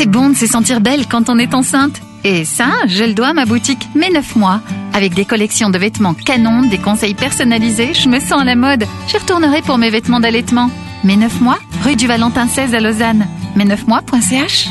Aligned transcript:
C'est 0.00 0.06
bon 0.06 0.30
de 0.30 0.34
se 0.34 0.46
sentir 0.46 0.80
belle 0.80 1.06
quand 1.06 1.28
on 1.28 1.38
est 1.38 1.52
enceinte. 1.52 2.00
Et 2.24 2.46
ça, 2.46 2.70
je 2.86 3.04
le 3.04 3.12
dois 3.12 3.26
à 3.28 3.32
ma 3.34 3.44
boutique 3.44 3.86
Mes 3.94 4.08
9 4.08 4.34
mois. 4.36 4.62
Avec 4.94 5.12
des 5.12 5.26
collections 5.26 5.68
de 5.68 5.76
vêtements 5.76 6.14
canon, 6.14 6.62
des 6.62 6.78
conseils 6.78 7.12
personnalisés, 7.12 7.92
je 7.92 8.08
me 8.08 8.18
sens 8.18 8.40
à 8.40 8.44
la 8.44 8.56
mode. 8.56 8.86
Je 9.08 9.18
retournerai 9.18 9.60
pour 9.60 9.76
mes 9.76 9.90
vêtements 9.90 10.18
d'allaitement. 10.18 10.70
Mes 11.04 11.16
9 11.16 11.42
mois, 11.42 11.58
rue 11.84 11.96
du 11.96 12.06
Valentin 12.06 12.48
16 12.48 12.74
à 12.74 12.80
Lausanne. 12.80 13.26
Mes9mois.ch 13.58 14.70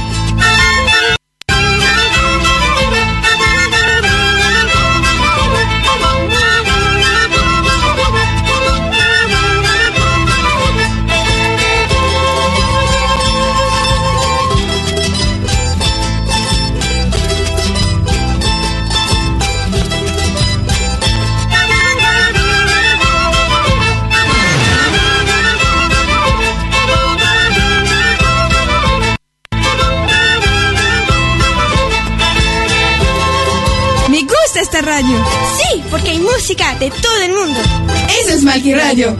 Música 36.51 36.75
de 36.79 36.89
todo 36.89 37.21
el 37.21 37.33
mundo. 37.33 37.59
Eso 38.21 38.35
es 38.35 38.43
Malqui 38.43 38.73
Radio. 38.73 39.15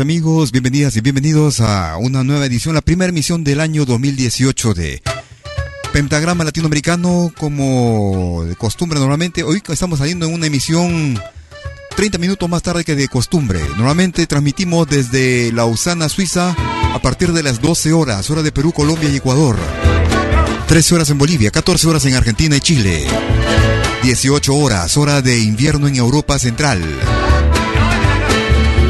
Amigos? 0.00 0.52
Bienvenidas 0.52 0.96
y 0.96 1.00
bienvenidos 1.00 1.60
a 1.60 1.96
una 1.98 2.24
nueva 2.24 2.46
edición, 2.46 2.74
la 2.74 2.80
primera 2.80 3.10
emisión 3.10 3.44
del 3.44 3.60
año 3.60 3.84
2018 3.84 4.74
de 4.74 5.02
Pentagrama 5.92 6.44
Latinoamericano, 6.44 7.32
como 7.36 8.44
de 8.44 8.56
costumbre 8.56 8.98
normalmente. 8.98 9.42
Hoy 9.42 9.62
estamos 9.68 9.98
saliendo 9.98 10.26
en 10.26 10.34
una 10.34 10.46
emisión 10.46 11.20
30 11.96 12.18
minutos 12.18 12.48
más 12.48 12.62
tarde 12.62 12.84
que 12.84 12.94
de 12.94 13.08
costumbre. 13.08 13.60
Normalmente 13.76 14.26
transmitimos 14.26 14.88
desde 14.88 15.52
Lausana, 15.52 16.08
Suiza, 16.08 16.56
a 16.94 17.02
partir 17.02 17.32
de 17.32 17.42
las 17.42 17.60
12 17.60 17.92
horas, 17.92 18.30
hora 18.30 18.42
de 18.42 18.52
Perú, 18.52 18.72
Colombia 18.72 19.10
y 19.10 19.16
Ecuador. 19.16 19.56
13 20.68 20.94
horas 20.94 21.10
en 21.10 21.18
Bolivia, 21.18 21.50
14 21.50 21.88
horas 21.88 22.04
en 22.06 22.14
Argentina 22.14 22.56
y 22.56 22.60
Chile. 22.60 23.06
18 24.02 24.54
horas, 24.54 24.96
hora 24.96 25.20
de 25.20 25.40
invierno 25.40 25.86
en 25.86 25.96
Europa 25.96 26.38
Central. 26.38 26.80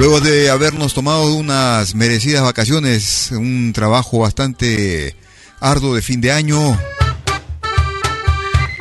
Luego 0.03 0.21
de 0.21 0.51
habernos 0.51 0.95
tomado 0.95 1.33
unas 1.33 1.95
merecidas 1.95 2.43
vacaciones, 2.43 3.31
un 3.31 3.73
trabajo 3.73 4.19
bastante 4.19 5.15
arduo 5.61 5.95
de 5.95 6.03
fin 6.03 6.21
de 6.21 6.33
año, 6.33 6.77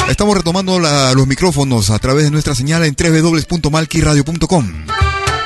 estamos 0.10 0.36
retomando 0.36 0.80
los 0.80 1.28
micrófonos 1.28 1.92
a 1.92 2.00
través 2.00 2.24
de 2.24 2.32
nuestra 2.32 2.56
señal 2.56 2.84
en 2.86 2.96
www.malquiradio.com 2.96 4.68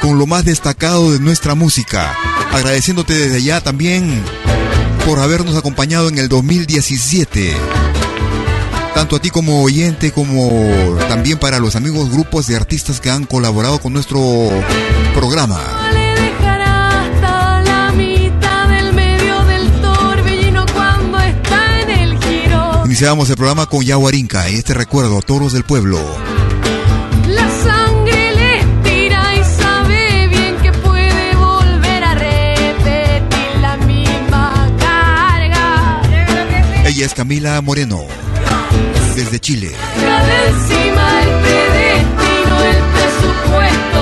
con 0.02 0.18
lo 0.18 0.26
más 0.26 0.46
destacado 0.46 1.12
de 1.12 1.20
nuestra 1.20 1.56
música. 1.56 2.16
Agradeciéndote 2.54 3.14
desde 3.14 3.36
allá 3.36 3.60
también 3.60 4.24
por 5.06 5.20
habernos 5.20 5.58
acompañado 5.58 6.08
en 6.08 6.20
el 6.20 6.30
2017 6.30 7.54
tanto 8.96 9.18
a 9.18 9.20
ti 9.20 9.30
como 9.30 9.62
oyente 9.62 10.14
como 10.14 10.50
también 11.10 11.38
para 11.38 11.60
los 11.60 11.76
amigos 11.76 12.10
grupos 12.10 12.48
de 12.48 12.56
artistas 12.56 13.02
que 13.02 13.10
han 13.10 13.26
colaborado 13.26 13.78
con 13.80 13.92
nuestro 13.92 14.50
programa. 15.14 15.60
Iniciamos 22.86 23.30
el 23.30 23.36
programa 23.36 23.66
con 23.66 23.84
Yahuarinca 23.84 24.50
y 24.50 24.56
este 24.56 24.74
recuerdo, 24.74 25.22
Toros 25.22 25.52
del 25.52 25.66
Pueblo. 25.66 26.00
La 27.28 27.50
sangre 27.50 28.32
le 28.34 28.90
tira 28.90 29.36
y 29.36 29.44
sabe 29.44 30.28
bien 30.30 30.56
que 30.64 30.72
puede 30.72 31.36
volver 31.36 32.04
a 32.06 32.16
repetir 32.16 33.60
la 33.60 33.76
misma 33.86 34.72
carga. 34.80 36.02
Ella 36.86 37.06
es 37.06 37.14
Camila 37.14 37.60
Moreno 37.62 38.25
desde 39.16 39.40
Chile. 39.40 39.72
encima 40.48 41.22
el 41.24 41.30
el 42.64 42.78
presupuesto. 42.94 44.00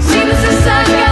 Si 0.00 0.18
no 0.24 0.34
se 0.42 0.62
saca 0.64 1.07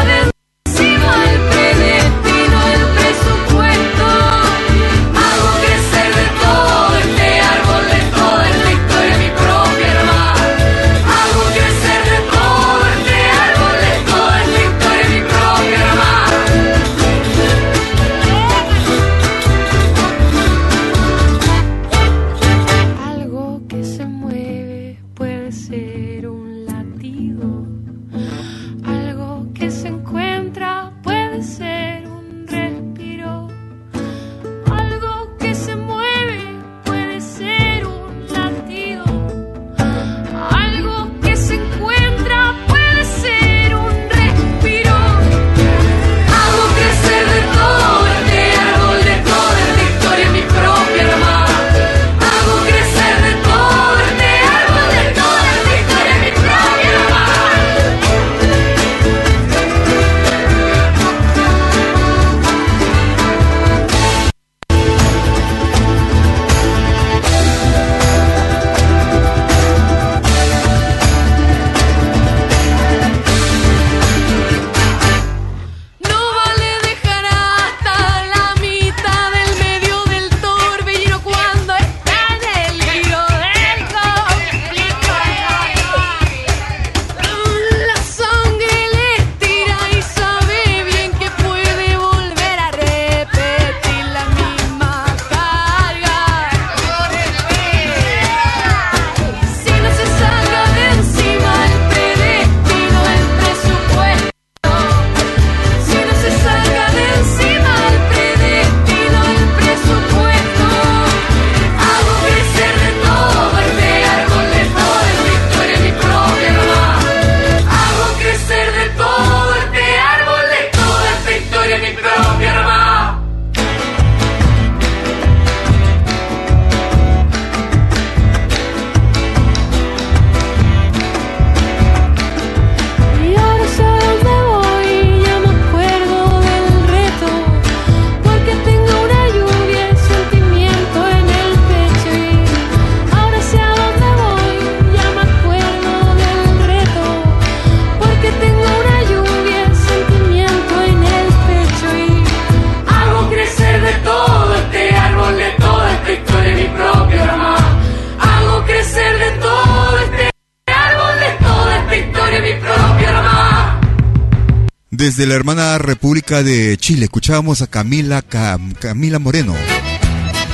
De 166.42 166.76
Chile 166.78 167.04
escuchábamos 167.04 167.62
a 167.62 167.66
Camila 167.66 168.20
Cam- 168.20 168.74
Camila 168.74 169.18
Moreno 169.18 169.54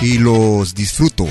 y 0.00 0.18
los 0.18 0.74
disfruto. 0.74 1.26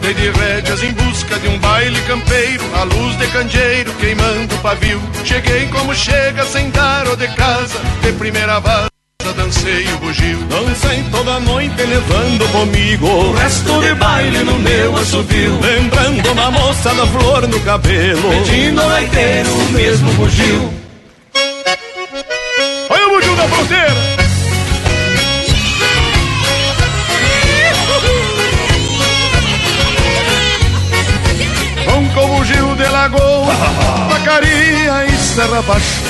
Dei 0.00 0.14
de 0.14 0.30
rédeas 0.30 0.82
em 0.82 0.92
busca 0.92 1.38
de 1.38 1.48
um 1.48 1.58
baile 1.58 2.00
campeiro, 2.02 2.62
a 2.76 2.84
luz 2.84 3.16
de 3.18 3.26
candeeiro 3.28 3.92
queimando 3.94 4.54
o 4.54 4.58
pavio. 4.58 5.00
Cheguei 5.24 5.66
como 5.68 5.94
chega 5.94 6.44
sem 6.46 6.70
dar 6.70 7.08
o 7.08 7.16
de 7.16 7.26
casa, 7.28 7.78
de 8.02 8.12
primeira 8.12 8.60
vaza 8.60 8.88
dancei 9.36 9.86
o 9.94 9.98
bugio. 9.98 10.38
Dancei 10.44 11.02
toda 11.10 11.40
noite 11.40 11.82
levando 11.82 12.46
comigo 12.52 13.06
o 13.06 13.32
resto 13.32 13.80
de 13.80 13.94
baile 13.94 14.44
no 14.44 14.58
meu 14.58 14.96
assovio. 14.96 15.58
Lembrando 15.60 16.30
uma 16.32 16.50
moça 16.50 16.94
da 16.94 17.06
flor 17.06 17.48
no 17.48 17.58
cabelo, 17.60 18.22
pedindo 18.44 18.80
ao 18.80 18.88
leiteiro 18.90 19.50
o 19.50 19.72
mesmo 19.72 20.12
bugio. 20.12 20.83
Olha 23.44 23.52
o 23.52 23.56
bugio 23.56 23.56
da 23.56 23.56
fronteira! 23.56 24.14
Ronca 31.86 32.20
o 32.20 32.28
bugio 32.28 32.74
de 32.76 32.88
lagoa, 32.88 33.54
Pacari 34.08 34.88
morra 34.88 35.58
abaixo. 35.58 36.02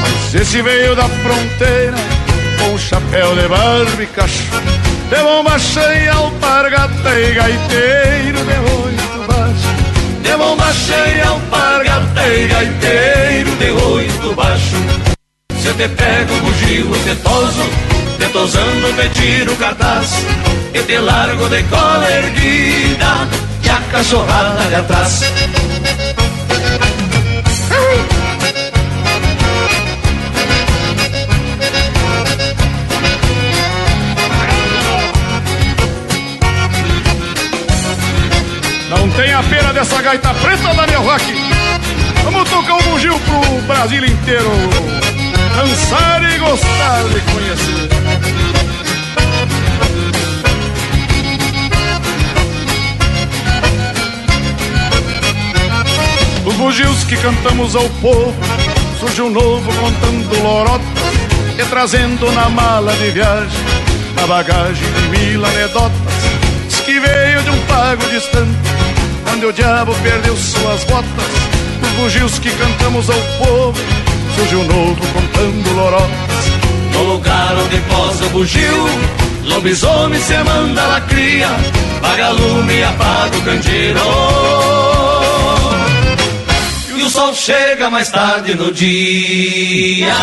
Mas 0.00 0.34
esse 0.34 0.62
veio 0.62 0.96
da 0.96 1.08
fronteira 1.08 1.96
com 2.58 2.76
chapéu 2.76 3.34
de 3.36 3.48
barbicacho, 3.48 4.50
de 5.08 5.22
bomba 5.22 5.58
cheia, 5.58 6.12
alpargata 6.12 7.18
e 7.18 7.32
gaiteiro 7.34 8.38
de 8.44 8.58
oito 8.82 9.26
baixo. 9.28 9.68
De 10.22 10.36
bomba 10.36 10.72
cheia, 10.72 11.28
alpargata 11.28 12.28
e 12.28 12.48
gaiteiro 12.48 13.56
de 13.56 13.70
oito 13.70 14.34
baixo. 14.34 14.99
Se 15.60 15.66
eu 15.66 15.74
te 15.74 15.88
pego, 15.88 16.34
bugio, 16.36 16.90
te 17.04 17.14
toso, 17.16 17.62
te 18.18 18.26
tosando, 18.28 18.92
te 18.96 19.08
tiro 19.10 19.52
o 19.52 19.56
cartaz, 19.56 20.24
e 20.72 20.80
te 20.80 20.98
largo 20.98 21.50
de 21.50 21.62
cola 21.64 22.10
erguida, 22.10 23.28
e 23.62 23.68
a 23.68 23.76
cachorrada 23.92 24.68
de 24.68 24.74
atrás. 24.74 25.20
Não 38.88 39.10
tem 39.10 39.34
a 39.34 39.42
pena 39.42 39.72
dessa 39.74 40.00
gaita 40.00 40.32
preta, 40.32 40.74
Daniel 40.74 41.02
Rock. 41.02 41.24
Vamos 42.24 42.48
tocar 42.48 42.76
um 42.76 42.82
bugio 42.82 43.20
pro 43.20 43.60
Brasil 43.66 44.06
inteiro. 44.06 44.99
Dançar 45.56 46.22
e 46.22 46.38
gostar 46.38 47.02
de 47.04 47.20
conhecer. 47.32 47.90
Os 56.46 56.54
bugios 56.56 57.04
que 57.04 57.16
cantamos 57.16 57.76
ao 57.76 57.88
povo 58.00 58.34
Surge 58.98 59.22
um 59.22 59.30
novo 59.30 59.70
contando 59.74 60.42
lorotas 60.42 60.86
E 61.58 61.64
trazendo 61.66 62.30
na 62.32 62.48
mala 62.48 62.92
de 62.96 63.10
viagem 63.10 63.60
Na 64.16 64.26
bagagem 64.26 64.86
de 64.92 65.18
mil 65.18 65.44
anedotas 65.44 65.92
Diz 66.68 66.80
que 66.80 66.98
veio 66.98 67.42
de 67.42 67.50
um 67.50 67.66
pago 67.66 68.04
distante 68.08 68.58
Onde 69.32 69.46
o 69.46 69.52
diabo 69.52 69.94
perdeu 70.02 70.36
suas 70.36 70.82
botas 70.84 71.24
Os 71.82 71.90
bugios 72.00 72.38
que 72.38 72.50
cantamos 72.50 73.08
ao 73.08 73.20
povo 73.38 73.78
Surge 74.40 74.56
um 74.56 74.64
novo 74.64 75.06
contando 75.12 75.72
lorotas 75.74 76.44
No 76.94 77.02
lugar 77.12 77.54
onde 77.58 77.78
posa 77.80 78.24
o 78.24 78.28
bugio 78.30 78.88
Lobisomem 79.44 80.18
se 80.18 80.42
manda 80.42 80.82
la 80.86 81.00
cria 81.02 81.48
Vagalume 82.00 82.82
apaga 82.82 83.36
o 83.36 83.42
candeeiro 83.42 84.00
e 86.96 87.02
o 87.02 87.10
sol 87.10 87.34
chega 87.34 87.88
mais 87.88 88.10
tarde 88.10 88.54
no 88.54 88.72
dia. 88.72 90.14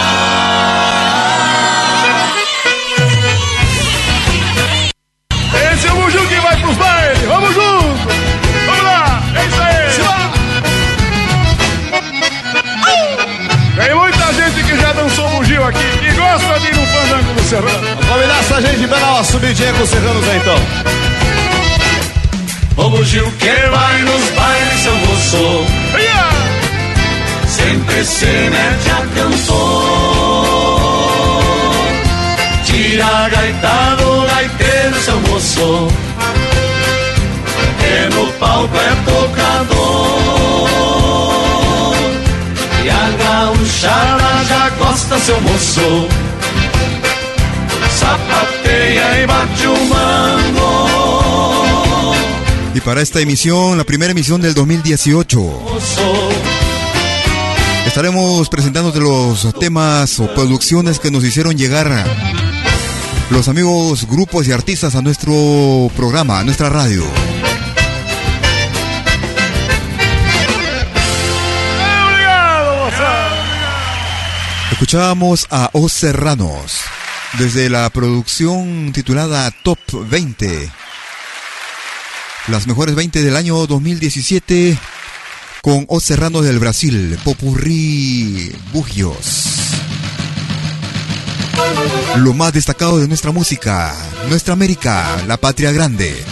Gosta 16.37 16.59
de 16.59 16.67
ir 16.67 16.75
no 16.75 16.85
fandango 16.85 17.33
do 17.33 17.41
Serrano. 17.41 17.87
Vamos 17.87 18.05
convidar 18.05 18.39
essa 18.39 18.61
gente 18.61 18.87
pra 18.87 18.99
dar 18.99 19.13
uma 19.13 19.23
subidinha 19.23 19.73
com 19.73 19.83
o 19.83 19.87
Serrano 19.87 20.23
Zé, 20.23 20.37
então. 20.37 20.59
O 22.77 22.89
bugio 22.89 23.31
que 23.33 23.69
vai 23.71 24.01
nos 24.03 24.29
bailes, 24.31 24.79
seu 24.81 24.95
moço. 24.95 25.65
Sempre 27.47 28.05
se 28.05 28.25
mete 28.25 28.89
a 28.91 29.05
cantor. 29.15 30.37
Tira 32.65 33.05
a 33.05 33.29
gaita 33.29 33.95
do 33.97 34.27
gaiteiro, 34.27 35.01
seu 35.01 35.19
moço. 35.21 35.87
Que 37.79 38.15
no 38.15 38.31
palco 38.33 38.77
é 38.77 38.95
tocador. 39.09 40.67
E 42.83 42.89
a 42.89 43.09
já 44.49 44.69
gosta, 44.77 45.19
seu 45.19 45.39
moço. 45.41 46.07
E 48.69 49.25
bate 49.25 49.67
o 49.67 49.73
mango. 49.85 50.87
Y 52.75 52.81
para 52.81 53.01
esta 53.01 53.19
emisión, 53.21 53.77
la 53.77 53.83
primera 53.83 54.11
emisión 54.11 54.41
del 54.41 54.53
2018, 54.53 55.39
Moço. 55.39 56.29
estaremos 57.87 58.49
presentándote 58.49 58.99
los 58.99 59.53
temas 59.59 60.19
o 60.19 60.27
producciones 60.35 60.99
que 60.99 61.09
nos 61.09 61.23
hicieron 61.23 61.57
llegar 61.57 62.05
los 63.29 63.47
amigos, 63.47 64.07
grupos 64.07 64.47
y 64.47 64.51
artistas 64.51 64.95
a 64.95 65.01
nuestro 65.01 65.89
programa, 65.95 66.39
a 66.39 66.43
nuestra 66.43 66.69
radio. 66.69 67.03
Escuchábamos 74.77 75.47
a 75.49 75.71
Os 75.73 75.91
Serranos 75.91 76.81
desde 77.39 77.67
la 77.67 77.89
producción 77.89 78.91
titulada 78.93 79.49
Top 79.63 79.79
20. 79.91 80.71
Las 82.49 82.67
mejores 82.67 82.93
20 82.93 83.23
del 83.23 83.35
año 83.37 83.65
2017 83.65 84.77
con 85.63 85.87
Os 85.89 86.03
Serranos 86.03 86.45
del 86.45 86.59
Brasil, 86.59 87.17
Popurrí 87.23 88.55
Bugios. 88.71 89.45
Lo 92.17 92.35
más 92.35 92.53
destacado 92.53 92.99
de 92.99 93.07
nuestra 93.07 93.31
música, 93.31 93.95
nuestra 94.29 94.53
América, 94.53 95.23
la 95.25 95.37
patria 95.37 95.71
grande. 95.71 96.23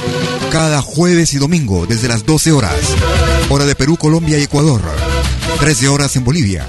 Cada 0.52 0.84
jueves 0.84 1.34
y 1.34 1.40
domingo 1.40 1.88
desde 1.88 2.08
las 2.08 2.28
12 2.28 2.52
horas. 2.52 2.76
Hora 3.50 3.66
de 3.66 3.74
Perú, 3.74 3.98
Colombia 3.98 4.38
y 4.38 4.44
Ecuador. 4.44 4.84
13 5.60 5.88
horas 5.88 6.16
en 6.16 6.24
Bolivia. 6.24 6.68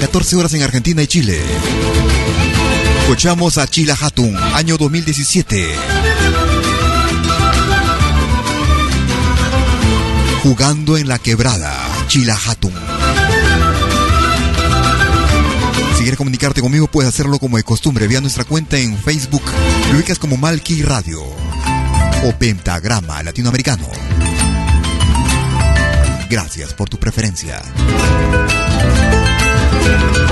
14 0.00 0.36
horas 0.36 0.54
en 0.54 0.62
Argentina 0.62 1.02
y 1.02 1.06
Chile. 1.06 1.40
Escuchamos 3.00 3.58
a 3.58 3.66
Chila 3.66 3.96
Hatun, 4.00 4.36
año 4.36 4.76
2017. 4.76 5.66
Jugando 10.42 10.96
en 10.96 11.08
la 11.08 11.18
quebrada, 11.18 11.74
Chila 12.06 12.38
Hatun. 12.46 12.72
Si 15.96 16.02
quieres 16.02 16.16
comunicarte 16.16 16.60
conmigo, 16.60 16.86
puedes 16.86 17.08
hacerlo 17.08 17.38
como 17.38 17.56
de 17.56 17.64
costumbre 17.64 18.06
vía 18.06 18.20
nuestra 18.20 18.44
cuenta 18.44 18.78
en 18.78 18.96
Facebook. 18.98 19.42
Lo 19.90 19.96
ubicas 19.98 20.18
como 20.18 20.36
Malki 20.36 20.82
Radio 20.82 21.22
o 21.22 22.32
Pentagrama 22.38 23.22
Latinoamericano. 23.22 23.88
Gracias 26.30 26.74
por 26.74 26.88
tu 26.88 26.98
preferencia. 26.98 27.62
Thank 29.88 30.18
you. 30.18 30.27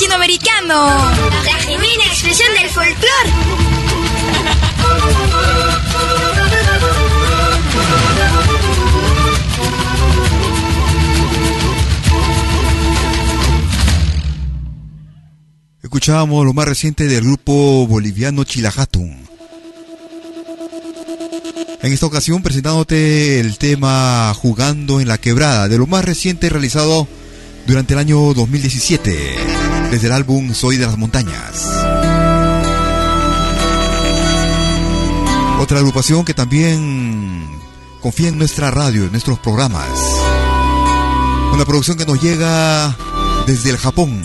latinoamericano. 0.00 0.86
La 1.44 1.54
genuina 1.60 2.04
expresión 2.06 2.48
del 2.54 2.70
folclore. 2.70 3.30
Escuchábamos 15.82 16.46
lo 16.46 16.54
más 16.54 16.66
reciente 16.66 17.04
del 17.04 17.22
grupo 17.22 17.86
boliviano 17.86 18.44
Chilajatun. 18.44 19.28
En 21.82 21.92
esta 21.92 22.06
ocasión 22.06 22.42
presentándote 22.42 23.40
el 23.40 23.58
tema 23.58 24.32
Jugando 24.34 25.00
en 25.00 25.08
la 25.08 25.18
Quebrada, 25.18 25.68
de 25.68 25.76
lo 25.76 25.86
más 25.86 26.04
reciente 26.04 26.48
realizado 26.48 27.06
durante 27.66 27.92
el 27.92 27.98
año 27.98 28.32
2017 28.32 29.59
desde 29.90 30.06
el 30.06 30.12
álbum 30.12 30.54
Soy 30.54 30.76
de 30.76 30.86
las 30.86 30.96
Montañas. 30.96 31.66
Otra 35.60 35.78
agrupación 35.78 36.24
que 36.24 36.32
también 36.32 37.48
confía 38.00 38.28
en 38.28 38.38
nuestra 38.38 38.70
radio, 38.70 39.04
en 39.04 39.10
nuestros 39.10 39.38
programas. 39.40 39.88
Una 41.52 41.64
producción 41.64 41.96
que 41.96 42.06
nos 42.06 42.22
llega 42.22 42.96
desde 43.46 43.70
el 43.70 43.76
Japón. 43.76 44.22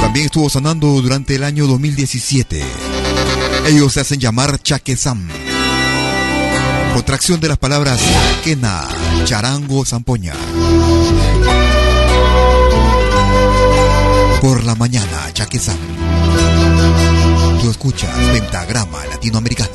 También 0.00 0.26
estuvo 0.26 0.50
sonando 0.50 0.88
durante 1.00 1.36
el 1.36 1.44
año 1.44 1.66
2017. 1.66 2.62
Ellos 3.68 3.92
se 3.92 4.00
hacen 4.00 4.18
llamar 4.20 4.60
Chaquesam. 4.60 5.28
Contracción 6.92 7.40
de 7.40 7.48
las 7.48 7.58
palabras 7.58 8.00
Kena, 8.42 8.86
Charango, 9.24 9.84
Zampoña. 9.84 10.34
Por 14.40 14.64
la 14.64 14.74
mañana, 14.74 15.32
Chaquesam. 15.32 15.76
Tú 17.60 17.70
escuchas 17.70 18.14
Pentagrama 18.32 19.04
Latinoamericano. 19.06 19.72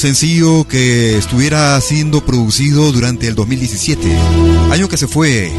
Sencillo 0.00 0.66
que 0.66 1.18
estuviera 1.18 1.78
siendo 1.82 2.24
producido 2.24 2.90
durante 2.90 3.28
el 3.28 3.34
2017, 3.34 4.16
año 4.72 4.88
que 4.88 4.96
se 4.96 5.06
fue 5.06 5.52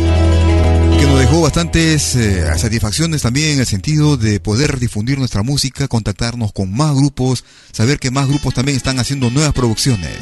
que 1.00 1.06
nos 1.06 1.20
dejó 1.20 1.42
bastantes 1.42 2.16
eh, 2.16 2.44
satisfacciones 2.58 3.22
también 3.22 3.52
en 3.52 3.60
el 3.60 3.68
sentido 3.68 4.18
de 4.18 4.40
poder 4.40 4.80
difundir 4.80 5.20
nuestra 5.20 5.44
música, 5.44 5.88
contactarnos 5.88 6.54
con 6.54 6.76
más 6.76 6.96
grupos, 6.96 7.44
saber 7.72 8.00
que 8.00 8.10
más 8.10 8.28
grupos 8.28 8.56
también 8.56 8.78
están 8.78 8.98
haciendo 8.98 9.30
nuevas 9.30 9.54
producciones. 9.54 10.18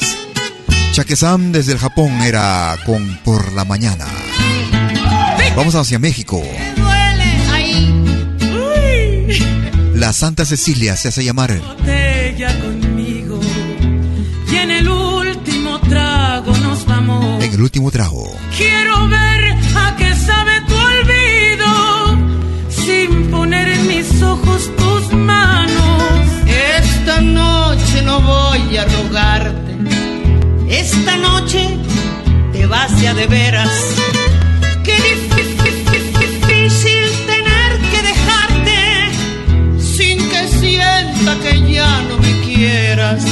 Sam 1.16 1.54
desde 1.54 1.72
el 1.72 1.78
Japón 1.78 2.12
era 2.22 2.76
con 2.86 3.20
Por 3.24 3.54
la 3.54 3.64
Mañana. 3.64 4.06
Vamos 5.56 5.76
hacia 5.76 5.98
México. 5.98 6.44
La 9.96 10.12
Santa 10.12 10.46
Cecilia 10.46 10.98
se 10.98 11.08
hace 11.08 11.24
llamar. 11.24 11.62
El 17.60 17.64
último 17.64 17.92
trago. 17.92 18.38
Quiero 18.56 19.10
ver 19.10 19.58
a 19.76 19.96
qué 19.98 20.16
sabe 20.16 20.62
tu 20.62 20.76
olvido 20.76 21.72
sin 22.70 23.30
poner 23.32 23.68
en 23.68 23.86
mis 23.86 24.22
ojos 24.22 24.72
tus 24.78 25.12
manos. 25.12 26.24
Esta 26.48 27.20
noche 27.20 28.02
no 28.04 28.22
voy 28.22 28.78
a 28.78 28.86
rogarte. 28.86 29.76
Esta 30.70 31.18
noche 31.18 31.78
te 32.54 32.66
vas 32.66 32.98
ya 33.02 33.14
de 33.14 33.28
veras. 33.28 33.76
Qué 34.86 34.96
difícil 35.10 37.08
tener 37.34 37.72
que 37.92 38.00
dejarte 38.12 38.80
sin 39.80 40.18
que 40.30 40.48
sienta 40.48 41.32
que 41.44 41.74
ya 41.74 42.02
no 42.04 42.20
me 42.20 42.40
quieras. 42.40 43.26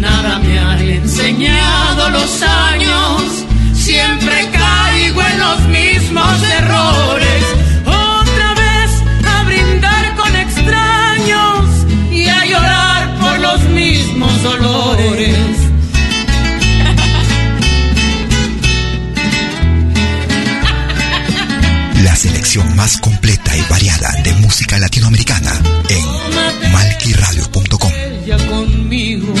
Nada 0.00 0.38
me 0.38 0.58
han 0.58 0.80
enseñado 0.80 2.08
los 2.08 2.42
años, 2.42 3.22
siempre 3.74 4.48
caigo 4.50 5.20
en 5.22 5.38
los 5.38 5.60
mismos 5.68 6.42
errores. 6.42 7.44
Otra 7.84 8.54
vez 8.54 8.90
a 9.26 9.42
brindar 9.42 10.16
con 10.16 10.34
extraños 10.36 11.66
y 12.10 12.24
a 12.28 12.46
llorar 12.46 13.18
por 13.20 13.38
los 13.40 13.60
mismos 13.68 14.42
dolores. 14.42 15.36
La 22.02 22.16
selección 22.16 22.74
más 22.74 22.98
completa 23.00 23.54
y 23.54 23.60
variada 23.68 24.12
de 24.24 24.32
música 24.34 24.78
latinoamericana 24.78 25.52
en 25.90 26.72
malquiradio.com. 26.72 27.92
Conmigo, 28.48 29.34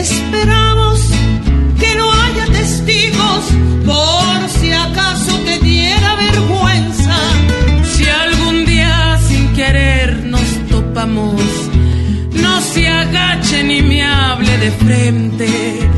Esperamos 0.00 0.98
que 1.78 1.94
no 1.94 2.10
haya 2.10 2.46
testigos 2.46 3.44
por 3.84 4.48
si 4.48 4.72
acaso 4.72 5.38
te 5.44 5.58
diera 5.58 6.16
vergüenza. 6.16 7.16
Si 7.84 8.08
algún 8.08 8.64
día 8.64 9.18
sin 9.28 9.52
querer 9.52 10.24
nos 10.24 10.48
topamos, 10.70 11.42
no 12.32 12.60
se 12.62 12.88
agache 12.88 13.62
ni 13.62 13.82
me 13.82 14.02
hable 14.02 14.56
de 14.56 14.70
frente. 14.70 15.89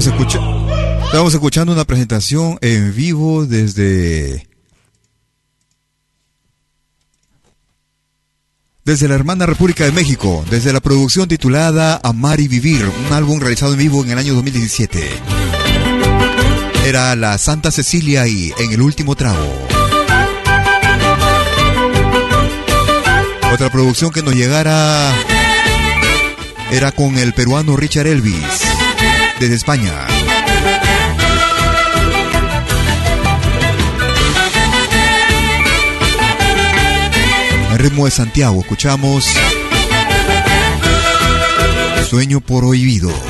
Estábamos 0.00 1.34
escuchando 1.34 1.72
una 1.72 1.84
presentación 1.84 2.58
en 2.62 2.94
vivo 2.94 3.44
desde... 3.44 4.46
Desde 8.82 9.08
la 9.08 9.14
hermana 9.14 9.44
República 9.44 9.84
de 9.84 9.92
México, 9.92 10.42
desde 10.50 10.72
la 10.72 10.80
producción 10.80 11.28
titulada 11.28 12.00
Amar 12.02 12.40
y 12.40 12.48
Vivir, 12.48 12.84
un 13.06 13.12
álbum 13.12 13.38
realizado 13.40 13.72
en 13.72 13.78
vivo 13.78 14.02
en 14.02 14.10
el 14.10 14.18
año 14.18 14.34
2017. 14.34 15.06
Era 16.86 17.14
la 17.14 17.36
Santa 17.36 17.70
Cecilia 17.70 18.26
y 18.26 18.52
En 18.58 18.72
el 18.72 18.80
último 18.80 19.14
trago. 19.14 19.46
Otra 23.52 23.70
producción 23.70 24.10
que 24.10 24.22
nos 24.22 24.34
llegara 24.34 25.12
era 26.72 26.90
con 26.90 27.18
el 27.18 27.34
peruano 27.34 27.76
Richard 27.76 28.06
Elvis, 28.06 28.69
desde 29.40 29.54
España. 29.54 30.06
El 37.72 37.78
ritmo 37.78 38.04
de 38.04 38.10
Santiago, 38.10 38.60
escuchamos 38.60 39.34
Sueño 42.10 42.40
prohibido. 42.42 43.29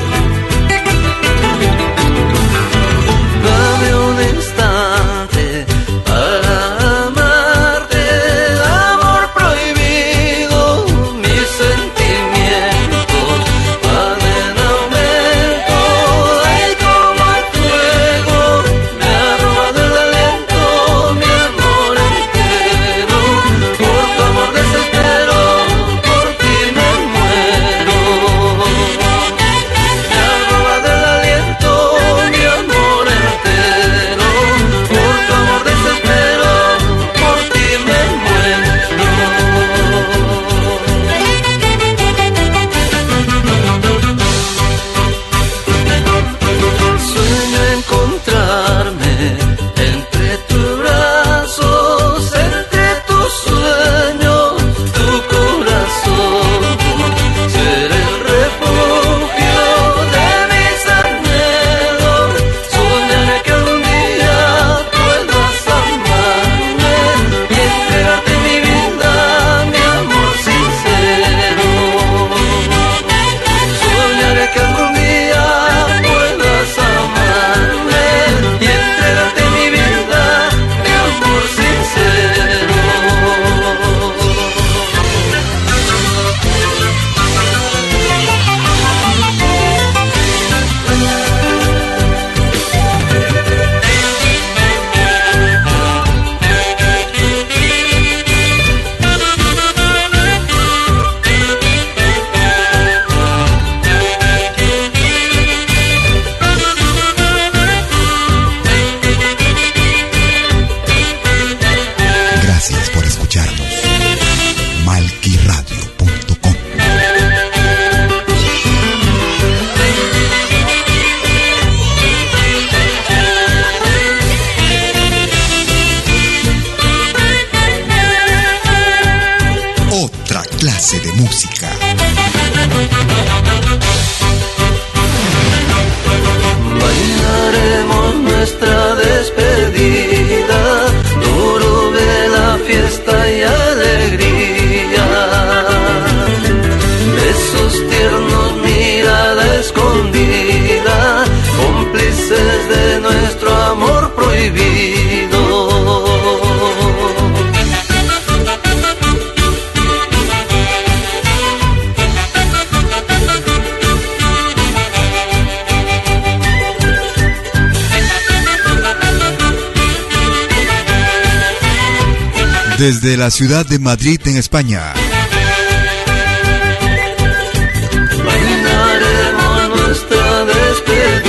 Desde 172.81 173.17
la 173.19 173.31
ciudad 173.31 173.67
de 173.67 173.79
Madrid, 173.79 174.19
en 174.25 174.39
España. 174.39 174.95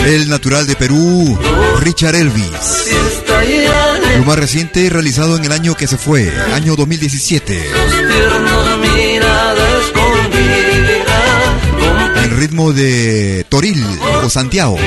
El 0.05 0.29
natural 0.29 0.65
de 0.65 0.77
Perú, 0.77 1.37
Richard 1.81 2.15
Elvis. 2.15 2.87
Lo 4.17 4.23
más 4.23 4.39
reciente 4.39 4.89
realizado 4.89 5.35
en 5.35 5.43
el 5.43 5.51
año 5.51 5.75
que 5.75 5.87
se 5.87 5.97
fue, 5.97 6.31
año 6.53 6.77
2017. 6.77 7.59
tiernos, 7.59 8.79
mirada 8.79 9.79
escondida. 9.81 11.19
En 12.23 12.37
ritmo 12.39 12.71
de 12.71 13.45
Toril 13.49 13.85
o 14.23 14.29
Santiago. 14.29 14.77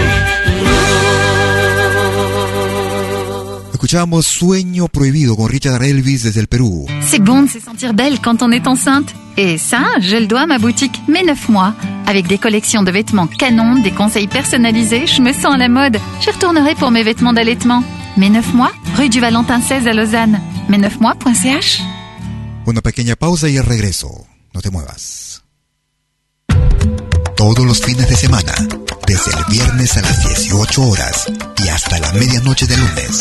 Escuchábamos 3.85 4.27
Sueño 4.27 4.89
Prohibido 4.89 5.37
con 5.37 5.51
Richard 5.51 5.83
Elvis 5.83 6.23
desde 6.23 6.41
el 6.41 6.47
Perú. 6.47 6.87
C'est 7.03 7.23
bon 7.23 7.43
de 7.43 7.51
se 7.51 7.61
sentir 7.61 7.93
belle 7.93 8.19
quand 8.19 8.41
on 8.43 8.51
est 8.51 8.67
enceinte. 8.67 9.15
Et 9.37 9.59
ça, 9.59 9.85
je 10.01 10.17
le 10.17 10.27
dois 10.27 10.41
à 10.41 10.47
ma 10.47 10.59
boutique 10.59 11.03
Mes 11.07 11.23
9 11.23 11.51
mois. 11.51 11.75
Avec 12.07 12.27
des 12.27 12.39
collections 12.39 12.83
de 12.83 12.91
vêtements 12.91 13.27
canon, 13.27 13.83
des 13.83 13.91
conseils 13.91 14.27
personnalisés, 14.27 15.07
je 15.07 15.21
me 15.21 15.35
sens 15.35 15.53
à 15.53 15.59
la 15.59 15.69
mode. 15.69 15.99
Je 16.23 16.31
retournerai 16.31 16.75
pour 16.77 16.91
mes 16.91 17.03
vêtements 17.03 17.35
d'allaitement. 17.35 17.85
Mes 18.17 18.31
9 18.31 18.55
mois, 18.55 18.73
rue 18.97 19.11
du 19.11 19.21
Valentin 19.21 19.61
16 19.61 19.87
à 19.87 19.93
Lausanne. 19.93 20.41
Mes9mois.ch 20.71 21.83
Una 22.67 22.81
pequeña 22.81 23.17
pausa 23.17 23.51
y 23.51 23.59
el 23.59 23.67
regreso. 23.67 24.09
No 24.55 24.63
te 24.63 24.71
muevas. 24.71 25.43
Todos 27.37 27.67
los 27.67 27.83
fines 27.83 28.09
de 28.09 28.17
semana, 28.17 28.55
desde 29.07 29.31
el 29.33 29.45
viernes 29.51 29.95
a 29.99 30.01
las 30.01 30.27
18 30.27 30.83
horas 30.89 31.27
y 31.63 31.69
hasta 31.69 31.99
la 31.99 32.15
medianoche 32.15 32.67
de 32.67 32.79
lunes. 32.79 33.21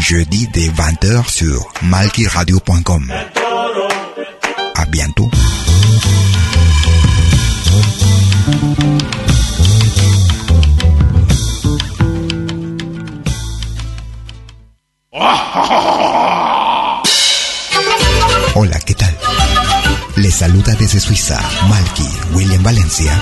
Jeudi 0.00 0.48
dès 0.48 0.68
20h 0.68 1.28
sur 1.28 1.72
malkiradio.com. 1.82 3.12
À 4.74 4.84
bientôt. 4.86 5.30
Hola, 18.54 18.78
¿qué 18.80 18.94
tal? 18.94 19.14
Les 20.16 20.30
saluda 20.30 20.74
desde 20.74 20.98
Suiza 20.98 21.38
Malky 21.68 22.08
William 22.34 22.62
Valencia 22.62 23.12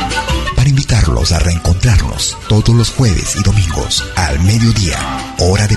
para 0.57 0.69
invitarlos 0.69 1.31
a 1.33 1.39
reencontrarnos 1.39 2.37
todos 2.49 2.75
los 2.75 2.91
jueves 2.91 3.37
y 3.37 3.43
domingos 3.43 4.05
al 4.17 4.41
mediodía, 4.41 4.99
hora 5.39 5.69
de 5.69 5.77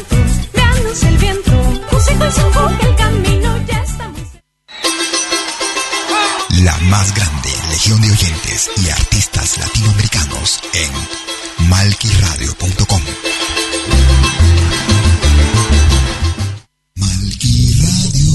Muy 2.21 2.31
cerca. 2.31 2.61
más 6.91 7.13
grande 7.15 7.49
legión 7.69 8.01
de 8.01 8.11
oyentes 8.11 8.69
y 8.83 8.89
artistas 8.89 9.57
latinoamericanos 9.57 10.59
en 10.73 10.91
malquiradio.com. 11.69 13.01
Malqui 16.95 17.73
Radio. 17.81 18.31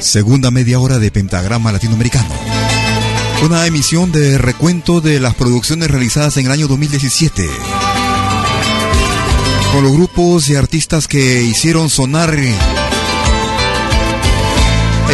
Segunda 0.00 0.50
media 0.50 0.80
hora 0.80 0.98
de 0.98 1.10
Pentagrama 1.12 1.70
Latinoamericano. 1.70 2.34
Una 3.42 3.66
emisión 3.66 4.10
de 4.12 4.38
recuento 4.38 5.00
de 5.00 5.20
las 5.20 5.34
producciones 5.34 5.90
realizadas 5.90 6.36
en 6.38 6.46
el 6.46 6.52
año 6.52 6.68
2017. 6.68 7.48
Con 9.72 9.84
los 9.84 9.92
grupos 9.92 10.48
y 10.48 10.56
artistas 10.56 11.06
que 11.06 11.42
hicieron 11.42 11.90
sonar 11.90 12.34
e 12.34 12.56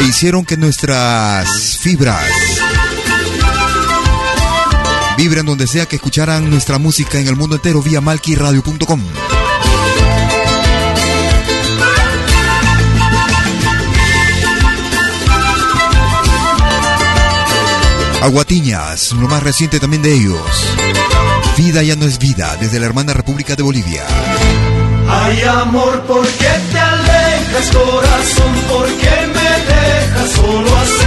hicieron 0.08 0.44
que 0.44 0.56
nuestras 0.56 1.76
fibras 1.78 2.22
vibren 5.16 5.46
donde 5.46 5.66
sea 5.66 5.86
que 5.86 5.96
escucharan 5.96 6.48
nuestra 6.48 6.78
música 6.78 7.18
en 7.18 7.28
el 7.28 7.36
mundo 7.36 7.56
entero 7.56 7.82
vía 7.82 8.00
malquiradio.com. 8.00 9.00
Aguatiñas, 18.22 19.10
lo 19.14 19.26
más 19.26 19.42
reciente 19.42 19.80
también 19.80 20.00
de 20.00 20.14
ellos. 20.14 20.38
Vida 21.56 21.82
ya 21.82 21.96
no 21.96 22.06
es 22.06 22.20
vida, 22.20 22.56
desde 22.60 22.78
la 22.78 22.86
hermana 22.86 23.12
República 23.12 23.56
de 23.56 23.64
Bolivia. 23.64 24.04
Ay 25.08 25.42
amor, 25.42 26.00
¿por 26.02 26.24
qué 26.24 26.50
te 26.70 26.78
alejas, 26.78 27.70
corazón? 27.72 28.54
¿Por 28.68 28.86
qué 28.86 29.26
me 29.26 29.50
dejas 29.74 30.30
solo 30.36 30.76
así? 30.76 31.01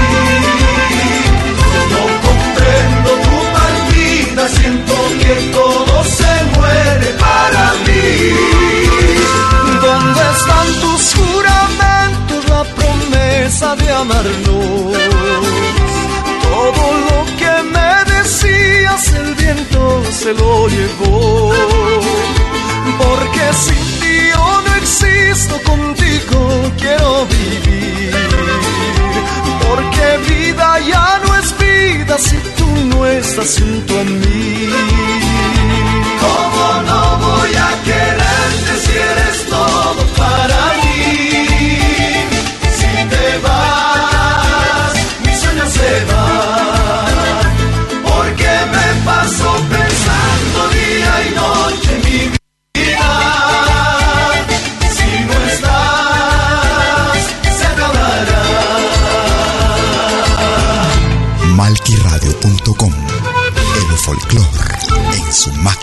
No 33.36 33.42
estás 33.42 33.60
junto 33.60 34.00
a 34.00 34.04
mí. 34.04 34.95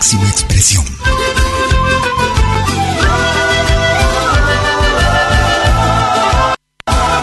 Máxima 0.03 0.27
expresión. 0.27 0.83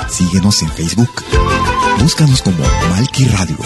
Síguenos 0.09 0.62
en 0.62 0.71
Facebook. 0.71 1.11
Búscanos 1.99 2.40
como 2.40 2.64
Malqui 2.88 3.27
Radio. 3.27 3.59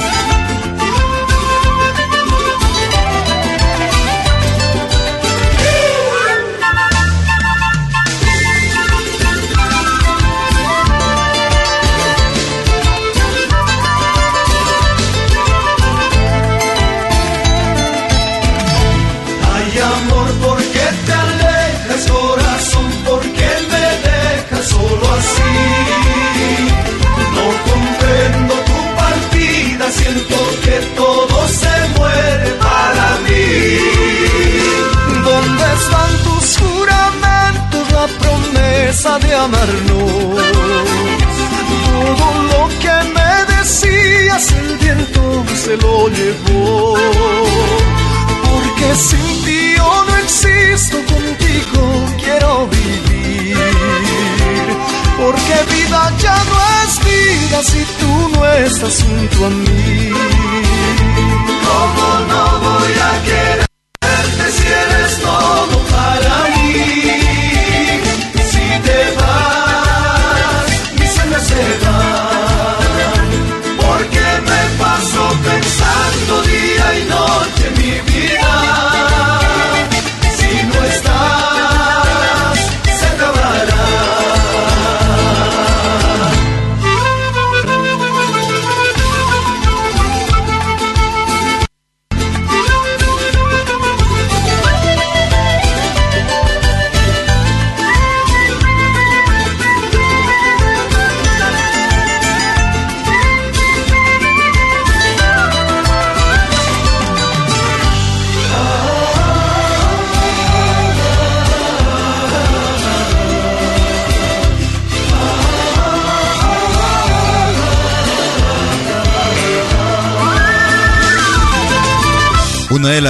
Promesa 38.95 39.19
de 39.19 39.35
amarnos? 39.35 41.24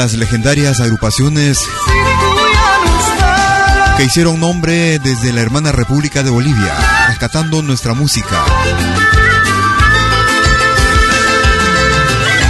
Las 0.05 0.13
legendarias 0.13 0.81
agrupaciones 0.81 1.59
que 3.97 4.05
hicieron 4.05 4.39
nombre 4.39 4.99
desde 4.99 5.33
la 5.33 5.41
hermana 5.41 5.73
República 5.73 6.23
de 6.23 6.29
Bolivia, 6.29 6.75
rescatando 7.09 7.63
nuestra 7.63 7.95
música. 7.95 8.45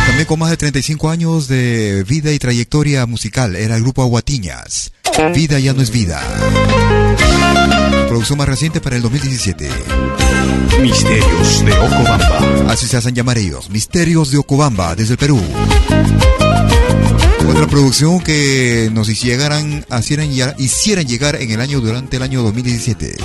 También 0.06 0.26
con 0.26 0.40
más 0.40 0.50
de 0.50 0.56
35 0.56 1.10
años 1.10 1.46
de 1.46 2.04
vida 2.08 2.32
y 2.32 2.40
trayectoria 2.40 3.06
musical, 3.06 3.54
era 3.54 3.76
el 3.76 3.82
grupo 3.82 4.02
Aguatiñas. 4.02 4.90
Vida 5.32 5.60
ya 5.60 5.74
no 5.74 5.82
es 5.82 5.90
vida. 5.90 6.20
Producción 8.08 8.36
más 8.36 8.48
reciente 8.48 8.80
para 8.80 8.96
el 8.96 9.02
2017. 9.02 9.70
Misterios 10.82 11.64
de 11.64 11.72
Ocobamba. 11.72 12.72
Así 12.72 12.88
se 12.88 12.96
hacen 12.96 13.14
llamar 13.14 13.38
ellos. 13.38 13.70
Misterios 13.70 14.32
de 14.32 14.38
Ocobamba, 14.38 14.96
desde 14.96 15.12
el 15.12 15.18
Perú. 15.18 15.40
Otra 17.48 17.66
producción 17.66 18.20
que 18.20 18.90
nos 18.92 19.08
hicieran, 19.08 19.84
hicieran, 20.58 21.06
llegar 21.06 21.36
en 21.36 21.50
el 21.50 21.60
año 21.60 21.80
durante 21.80 22.16
el 22.16 22.22
año 22.22 22.42
2017. 22.42 23.16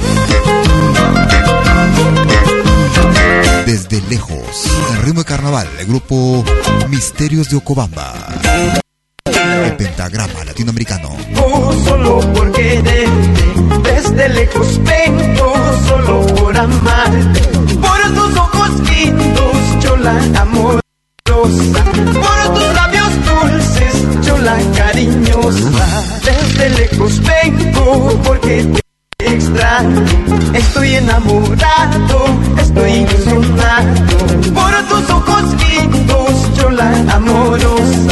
Desde 3.66 4.02
lejos, 4.10 4.68
en 4.92 5.02
ritmo 5.04 5.22
de 5.22 5.26
carnaval, 5.26 5.68
el 5.80 5.88
grupo 5.88 6.44
Misterios 6.90 7.50
de 7.50 7.58
Ocobamba. 7.58 8.14
El 9.26 9.76
pentagrama 9.76 10.44
latinoamericano. 10.44 11.16
Oh, 11.38 11.74
solo 11.86 12.20
por 12.34 12.52
quererte, 12.52 13.06
desde 13.84 14.30
lejos 14.30 14.80
vengo, 14.84 15.54
solo 15.88 16.26
por 16.36 16.58
amarte. 16.58 17.42
Por 17.80 18.02
tus 18.14 18.38
ojos 18.38 18.72
yo 19.82 19.98
la 19.98 20.42
amorosa. 20.42 20.82
Por 21.26 22.54
tus 22.54 22.89
labios 24.50 25.30
dulces, 25.30 25.64
yo 25.64 25.74
la 25.76 25.76
cariñosa. 25.76 26.04
Desde 26.24 26.70
lejos 26.70 27.22
vengo, 27.22 28.22
porque 28.24 28.66
te 29.18 29.34
extraño. 29.36 30.06
Estoy 30.54 30.96
enamorado, 30.96 32.26
estoy 32.62 32.92
ilusionado. 32.92 33.94
Por 34.54 34.74
tus 34.90 35.10
ojos 35.10 35.44
lindos, 35.62 36.58
yo 36.58 36.70
la 36.70 36.90
amorosa. 37.14 38.09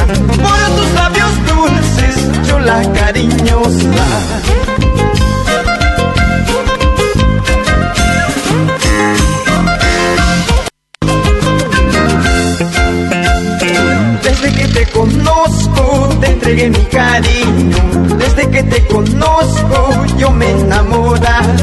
Entregué 16.47 16.69
mi 16.69 16.85
cariño. 16.85 17.77
Desde 18.17 18.49
que 18.49 18.63
te 18.63 18.87
conozco, 18.87 20.05
yo 20.17 20.31
me 20.31 20.45
he 20.45 20.51
enamorado. 20.51 21.53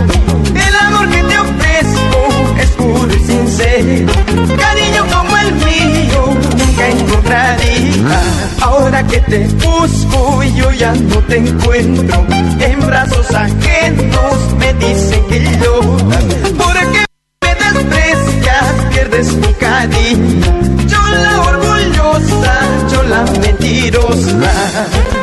El 0.54 0.76
amor 0.86 1.08
que 1.08 1.22
te 1.22 1.38
ofrezco 1.38 2.54
es 2.60 2.70
puro 2.70 3.14
y 3.14 3.18
sincero. 3.20 4.12
Cariño 4.58 5.06
como 5.12 5.36
el 5.38 5.52
mío, 5.54 6.36
nunca 6.58 6.88
encontraría. 6.88 8.20
Ahora 8.60 9.06
que 9.06 9.20
te 9.20 9.46
busco, 9.64 10.42
yo 10.42 10.70
ya 10.72 10.92
no 10.92 11.18
te 11.28 11.38
encuentro. 11.38 12.26
En 12.60 12.86
brazos 12.86 13.30
ajenos 13.34 14.54
me 14.58 14.74
dicen 14.74 15.24
que 15.28 15.40
lloras. 15.60 16.24
Porque 16.58 17.04
me 17.42 17.54
desprecias, 17.54 18.64
pierdes 18.90 19.32
mi 19.32 19.54
cariño. 19.54 20.83
La 23.74 23.80
mentirosa. 23.80 25.13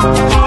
Desde 0.00 0.37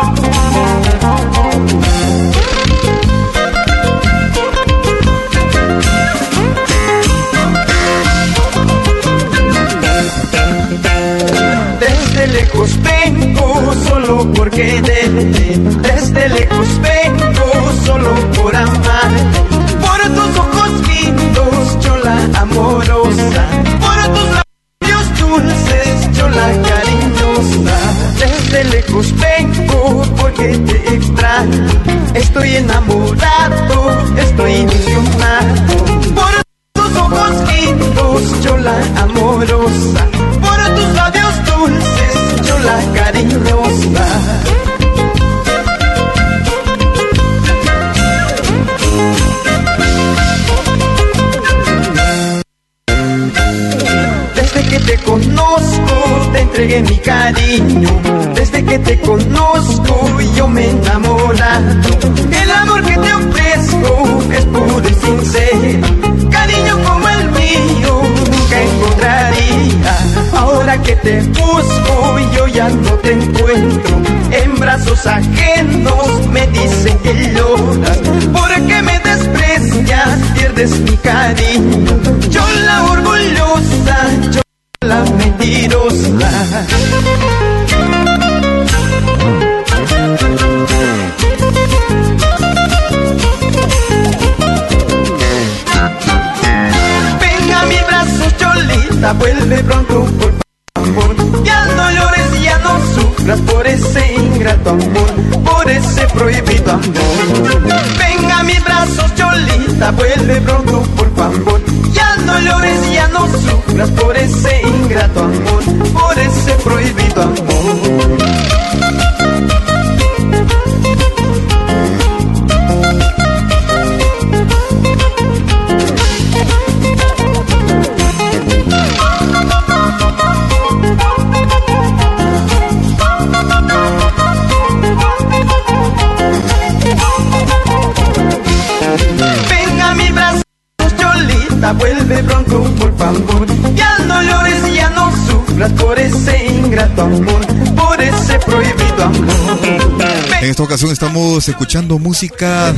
ocasión 150.72 150.94
estamos 150.94 151.50
escuchando 151.50 152.00
música 152.00 152.74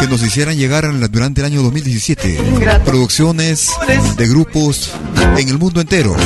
que 0.00 0.08
nos 0.08 0.20
hicieran 0.24 0.56
llegar 0.56 0.90
durante 1.08 1.40
el 1.40 1.44
año 1.44 1.62
2017. 1.62 2.36
Producciones 2.84 3.70
de 4.16 4.26
grupos 4.26 4.90
en 5.38 5.48
el 5.48 5.56
mundo 5.56 5.80
entero 5.80 6.16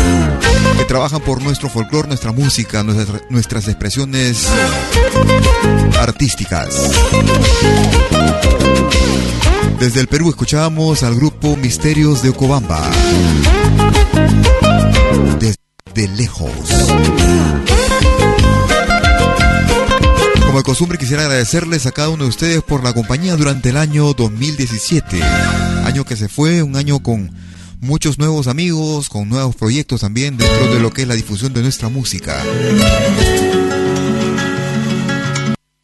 que 0.78 0.84
trabajan 0.84 1.20
por 1.20 1.42
nuestro 1.42 1.68
folclore, 1.68 2.08
nuestra 2.08 2.32
música, 2.32 2.82
nuestras, 2.82 3.20
nuestras 3.28 3.68
expresiones 3.68 4.48
artísticas. 6.00 6.90
Desde 9.78 10.00
el 10.00 10.06
Perú 10.06 10.30
escuchábamos 10.30 11.02
al 11.02 11.14
grupo 11.14 11.56
Misterios 11.56 12.22
de 12.22 12.30
Ocobamba. 12.30 12.80
Desde 15.38 16.08
lejos. 16.16 16.50
Como 20.54 20.62
de 20.62 20.66
costumbre 20.66 20.98
quisiera 20.98 21.24
agradecerles 21.24 21.84
a 21.86 21.90
cada 21.90 22.10
uno 22.10 22.22
de 22.22 22.28
ustedes 22.28 22.62
por 22.62 22.84
la 22.84 22.92
compañía 22.92 23.34
durante 23.34 23.70
el 23.70 23.76
año 23.76 24.12
2017. 24.14 25.20
Año 25.84 26.04
que 26.04 26.14
se 26.14 26.28
fue, 26.28 26.62
un 26.62 26.76
año 26.76 27.00
con 27.00 27.28
muchos 27.80 28.20
nuevos 28.20 28.46
amigos, 28.46 29.08
con 29.08 29.28
nuevos 29.28 29.56
proyectos 29.56 30.02
también 30.02 30.36
dentro 30.36 30.72
de 30.72 30.78
lo 30.78 30.92
que 30.92 31.02
es 31.02 31.08
la 31.08 31.16
difusión 31.16 31.52
de 31.54 31.62
nuestra 31.62 31.88
música. 31.88 32.40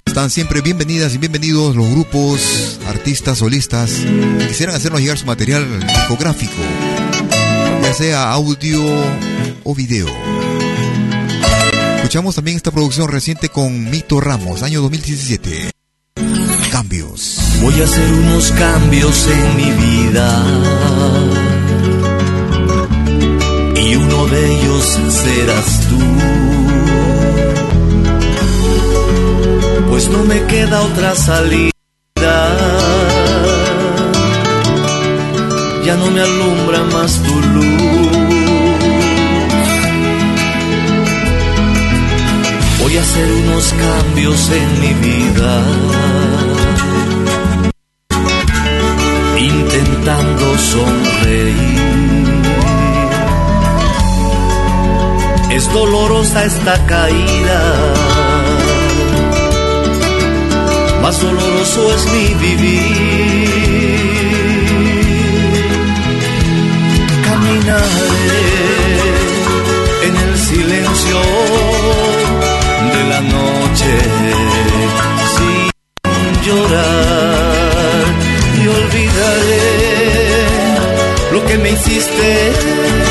Están 0.06 0.30
siempre 0.30 0.60
bienvenidas 0.60 1.16
y 1.16 1.18
bienvenidos 1.18 1.74
los 1.74 1.90
grupos, 1.90 2.78
artistas, 2.86 3.38
solistas 3.38 3.90
que 4.38 4.46
quisieran 4.46 4.76
hacernos 4.76 5.00
llegar 5.00 5.18
su 5.18 5.26
material 5.26 5.80
discográfico, 5.84 6.62
ya 7.82 7.92
sea 7.92 8.30
audio 8.30 8.84
o 9.64 9.74
video. 9.74 10.06
Escuchamos 12.10 12.34
también 12.34 12.56
esta 12.56 12.72
producción 12.72 13.08
reciente 13.08 13.50
con 13.50 13.88
Mito 13.88 14.20
Ramos, 14.20 14.64
año 14.64 14.82
2017. 14.82 15.70
Cambios. 16.72 17.38
Voy 17.62 17.80
a 17.80 17.84
hacer 17.84 18.12
unos 18.12 18.50
cambios 18.50 19.28
en 19.28 19.56
mi 19.56 19.70
vida. 19.70 20.44
Y 23.76 23.94
uno 23.94 24.26
de 24.26 24.56
ellos 24.56 24.98
serás 25.08 25.88
tú. 25.88 26.00
Pues 29.88 30.08
no 30.08 30.24
me 30.24 30.44
queda 30.46 30.80
otra 30.80 31.14
salida. 31.14 31.70
Ya 35.86 35.94
no 35.94 36.10
me 36.10 36.22
alumbra 36.22 36.82
más 36.92 37.22
tu 37.22 37.40
luz. 37.40 38.19
Voy 42.82 42.96
a 42.96 43.00
hacer 43.02 43.30
unos 43.30 43.74
cambios 43.74 44.50
en 44.50 44.80
mi 44.80 44.92
vida. 44.94 45.62
Intentando 49.38 50.58
sonreír. 50.58 51.80
Es 55.50 55.72
dolorosa 55.72 56.44
esta 56.44 56.86
caída. 56.86 57.60
Más 61.02 61.20
doloroso 61.20 61.94
es 61.94 62.06
mi 62.12 62.34
vivir. 62.46 63.60
Caminaré 67.24 68.50
en 70.06 70.16
el 70.16 70.38
silencio 70.38 71.69
de 73.00 73.08
la 73.08 73.20
noche 73.20 73.90
sin 75.34 76.42
llorar 76.44 78.04
y 78.60 78.68
olvidaré 78.68 79.68
lo 81.32 81.46
que 81.46 81.58
me 81.58 81.70
hiciste. 81.70 83.09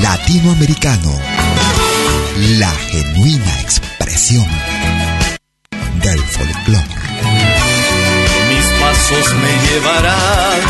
Latinoamericano. 0.00 1.12
La 2.58 2.70
genuina 2.70 3.60
expresión 3.60 4.46
del 6.02 6.18
folclore. 6.20 6.86
Mis 8.48 8.64
pasos 8.80 9.34
me 9.34 9.68
llevarán 9.68 10.62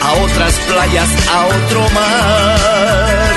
a 0.00 0.12
otras 0.22 0.54
playas, 0.68 1.08
a 1.28 1.46
otro 1.46 1.90
mar. 1.90 3.32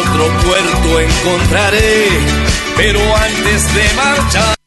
Otro 0.00 0.28
puerto 0.44 1.00
encontraré, 1.00 2.08
pero 2.76 3.00
antes 3.16 3.74
de 3.74 3.94
marchar. 3.94 4.63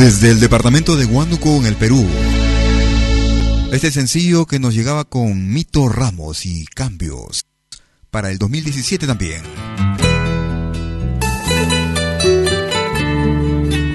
Desde 0.00 0.30
el 0.30 0.40
departamento 0.40 0.96
de 0.96 1.04
Huánuco 1.04 1.56
en 1.56 1.66
el 1.66 1.76
Perú. 1.76 2.02
Este 3.70 3.90
sencillo 3.90 4.46
que 4.46 4.58
nos 4.58 4.72
llegaba 4.72 5.04
con 5.04 5.52
Mito 5.52 5.90
Ramos 5.90 6.46
y 6.46 6.64
cambios. 6.64 7.44
Para 8.10 8.30
el 8.30 8.38
2017 8.38 9.06
también. 9.06 9.42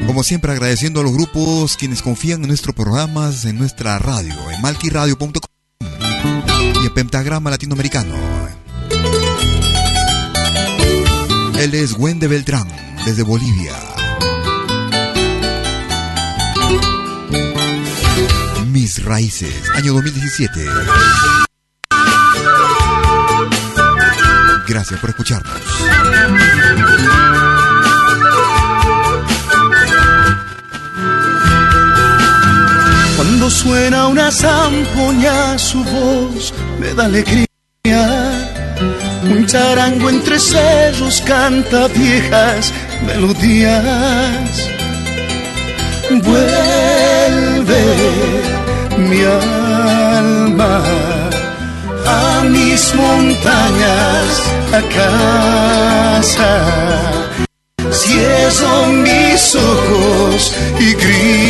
Como 0.06 0.22
siempre 0.22 0.52
agradeciendo 0.52 1.00
a 1.00 1.04
los 1.04 1.12
grupos 1.12 1.76
quienes 1.76 2.04
confían 2.04 2.44
en 2.44 2.50
nuestros 2.50 2.76
programas, 2.76 3.44
en 3.46 3.58
nuestra 3.58 3.98
radio, 3.98 4.36
en 4.52 4.62
malquiradio.com 4.62 5.32
y 6.84 6.86
en 6.86 6.94
Pentagrama 6.94 7.50
Latinoamericano. 7.50 8.14
Él 11.58 11.74
es 11.74 11.94
Wende 11.94 12.28
Beltrán, 12.28 12.68
desde 13.08 13.24
Bolivia. 13.24 13.95
Mis 18.76 19.02
Raíces, 19.06 19.56
año 19.74 19.94
2017. 19.94 20.66
Gracias 24.68 25.00
por 25.00 25.12
escucharnos. 25.12 25.62
Cuando 33.16 33.50
suena 33.50 34.08
una 34.08 34.30
zampoña, 34.30 35.58
su 35.58 35.82
voz 35.82 36.54
me 36.78 36.94
da 36.94 37.06
alegría. 37.06 37.48
Un 39.24 39.46
charango 39.48 40.10
entre 40.10 40.38
cerros 40.38 41.22
canta 41.26 41.88
viejas 41.88 42.74
melodías 43.08 44.70
mi 49.16 49.24
alma, 49.24 50.82
a 52.06 52.44
mis 52.44 52.94
montañas, 52.96 54.30
a 54.80 54.82
casa. 54.98 56.54
Cierro 57.92 58.88
mis 59.06 59.56
ojos 59.56 60.54
y 60.80 60.94
grito 61.04 61.45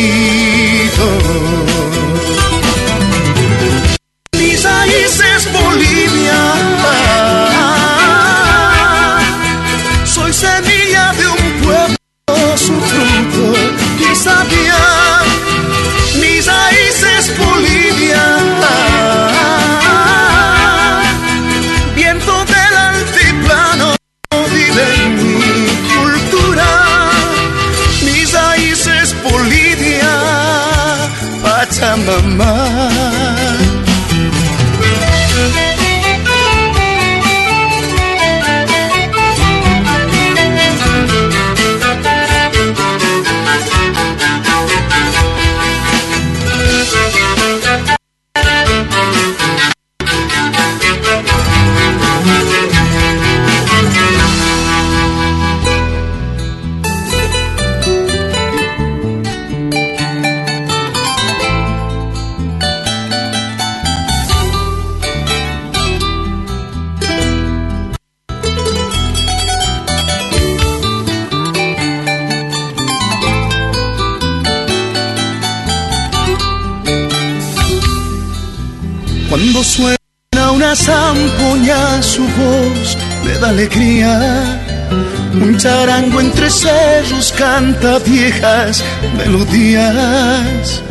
viejas 88.06 88.84
melodías. 89.16 90.82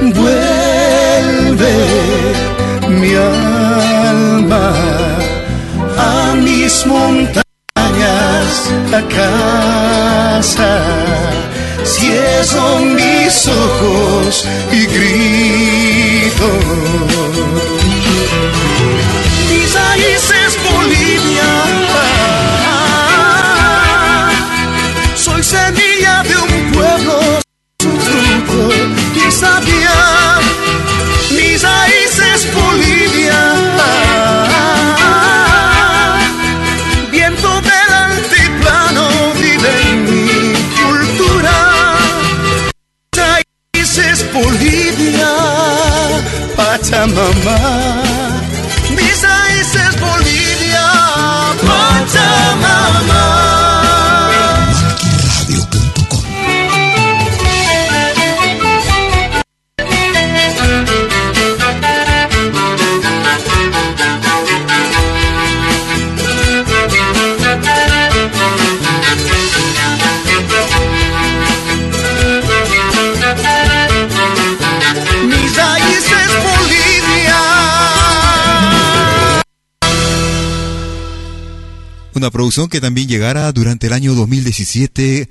Vuelve 0.00 1.76
mi 2.88 3.14
alma 3.14 4.74
a 5.98 6.34
mis 6.34 6.86
montañas, 6.86 7.42
a 8.92 9.02
casa. 9.16 10.80
Cierro 11.84 12.78
mis 12.96 13.48
ojos 13.48 14.46
que 82.52 82.82
también 82.82 83.08
llegara 83.08 83.50
durante 83.52 83.86
el 83.86 83.94
año 83.94 84.14
2017 84.14 85.28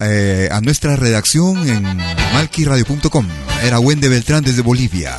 eh, 0.00 0.48
a 0.50 0.60
nuestra 0.62 0.96
redacción 0.96 1.68
en 1.68 1.82
malquiradio.com. 2.32 3.26
Era 3.62 3.78
Wende 3.78 4.08
Beltrán 4.08 4.42
desde 4.44 4.62
Bolivia. 4.62 5.18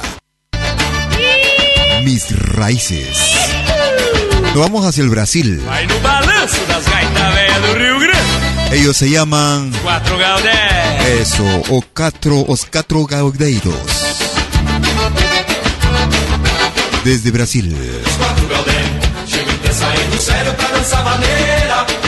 Mis 2.04 2.36
raíces. 2.56 3.16
Nos 4.42 4.58
vamos 4.58 4.86
hacia 4.86 5.04
el 5.04 5.10
Brasil. 5.10 5.62
Ellos 8.72 8.98
se 8.98 9.12
llaman. 9.12 9.72
Cuatro 9.84 10.18
Eso, 11.22 11.46
o 11.70 11.84
cuatro, 11.96 12.44
os 12.48 12.66
cuatro 12.66 13.06
gaudeiros. 13.06 13.76
Desde 17.04 17.30
Brasil. 17.30 17.78
sério 20.20 20.53
pra 20.53 20.67
dançar 20.67 21.03
maneira. 21.03 21.99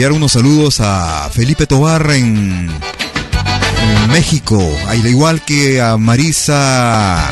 Enviar 0.00 0.12
unos 0.12 0.32
saludos 0.32 0.80
a 0.80 1.28
Felipe 1.30 1.66
Tobar 1.66 2.10
en, 2.12 2.70
en 2.70 4.10
México, 4.10 4.58
al 4.86 5.06
igual 5.06 5.44
que 5.44 5.78
a 5.78 5.98
Marisa 5.98 7.30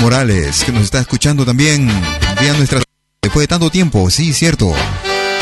Morales, 0.00 0.64
que 0.64 0.72
nos 0.72 0.82
está 0.82 0.98
escuchando 0.98 1.46
también 1.46 1.86
vía 2.40 2.54
nuestra 2.54 2.82
después 3.22 3.44
de 3.44 3.46
tanto 3.46 3.70
tiempo, 3.70 4.10
sí, 4.10 4.32
cierto. 4.32 4.74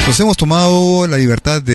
Nos 0.07 0.20
hemos 0.20 0.36
tomado 0.36 1.07
la 1.07 1.16
libertad 1.16 1.62
de 1.62 1.74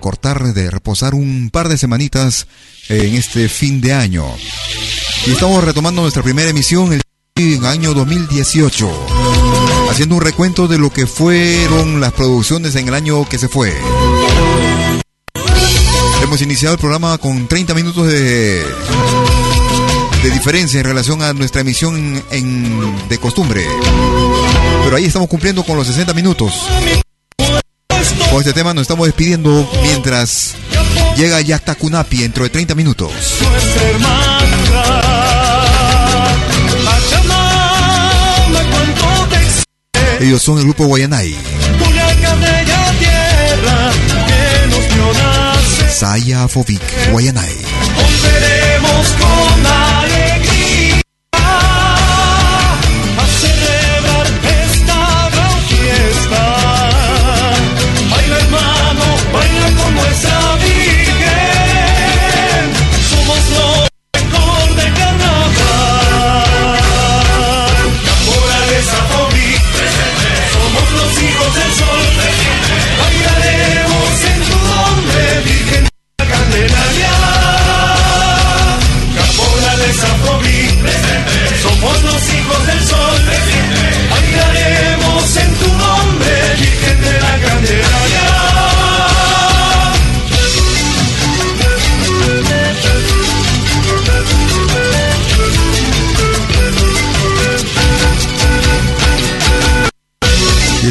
cortar, 0.00 0.52
de 0.52 0.70
reposar 0.70 1.14
un 1.14 1.48
par 1.50 1.70
de 1.70 1.78
semanitas 1.78 2.46
en 2.90 3.14
este 3.14 3.48
fin 3.48 3.80
de 3.80 3.94
año. 3.94 4.26
Y 5.26 5.30
estamos 5.30 5.64
retomando 5.64 6.02
nuestra 6.02 6.22
primera 6.22 6.50
emisión 6.50 6.92
el 6.92 7.64
año 7.64 7.94
2018, 7.94 9.11
haciendo 9.92 10.14
un 10.14 10.22
recuento 10.22 10.68
de 10.68 10.78
lo 10.78 10.88
que 10.88 11.06
fueron 11.06 12.00
las 12.00 12.12
producciones 12.12 12.74
en 12.76 12.88
el 12.88 12.94
año 12.94 13.28
que 13.28 13.38
se 13.38 13.46
fue. 13.46 13.76
Hemos 16.22 16.40
iniciado 16.40 16.74
el 16.74 16.80
programa 16.80 17.18
con 17.18 17.46
30 17.46 17.74
minutos 17.74 18.06
de, 18.06 18.64
de 20.22 20.30
diferencia 20.30 20.80
en 20.80 20.86
relación 20.86 21.20
a 21.20 21.34
nuestra 21.34 21.60
emisión 21.60 22.24
de 23.06 23.18
costumbre. 23.18 23.66
Pero 24.84 24.96
ahí 24.96 25.04
estamos 25.04 25.28
cumpliendo 25.28 25.62
con 25.62 25.76
los 25.76 25.86
60 25.86 26.14
minutos. 26.14 26.54
Con 28.30 28.38
este 28.38 28.54
tema 28.54 28.72
nos 28.72 28.82
estamos 28.82 29.06
despidiendo 29.06 29.70
mientras 29.82 30.54
llega 31.18 31.38
Yakta 31.42 31.74
Kunapi 31.74 32.16
dentro 32.16 32.44
de 32.44 32.50
30 32.50 32.74
minutos. 32.74 33.12
Ellos 40.22 40.40
son 40.40 40.56
el 40.58 40.64
grupo 40.64 40.84
Guayanay. 40.84 41.34
Saya 45.90 46.46
Fovic, 46.46 46.80
Guayanay. 47.10 47.50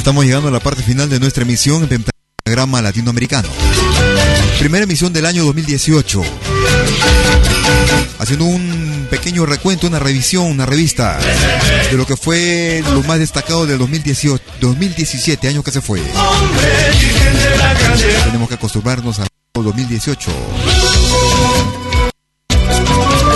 Estamos 0.02 0.26
llegando 0.26 0.48
a 0.48 0.52
la 0.52 0.60
parte 0.60 0.82
final 0.82 1.12
de 1.12 1.20
nuestra 1.20 1.44
emisión 1.44 1.88
en 1.92 2.04
Pentagrama 2.04 2.82
Latinoamericano. 2.82 3.48
Primera 4.58 4.86
emisión 4.86 5.14
del 5.14 5.28
año 5.28 5.46
2018. 5.46 6.24
Haciendo 8.18 8.46
un 8.46 9.06
pequeño 9.12 9.46
recuento, 9.46 9.86
una 9.86 10.00
revisión, 10.00 10.48
una 10.48 10.66
revista 10.66 11.20
de 11.92 11.96
lo 11.98 12.08
que 12.08 12.18
fue 12.18 12.84
lo 12.92 13.04
más 13.04 13.20
destacado 13.20 13.68
del 13.68 13.78
2018, 13.78 14.44
2017, 14.60 15.48
año 15.48 15.62
que 15.62 15.70
se 15.70 15.82
fue. 15.82 16.02
Tenemos 18.26 18.50
que 18.50 18.56
acostumbrarnos 18.56 19.20
al 19.20 19.28
2018. 19.54 20.32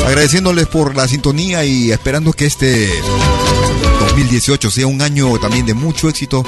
Agradeciéndoles 0.08 0.66
por 0.66 0.96
la 0.96 1.08
sintonía 1.08 1.64
y 1.64 1.92
esperando 1.92 2.34
que 2.34 2.48
este 2.48 2.90
2018 4.16 4.72
sea 4.72 4.88
un 4.88 5.02
año 5.02 5.38
también 5.40 5.66
de 5.66 5.74
mucho 5.74 6.08
éxito 6.08 6.46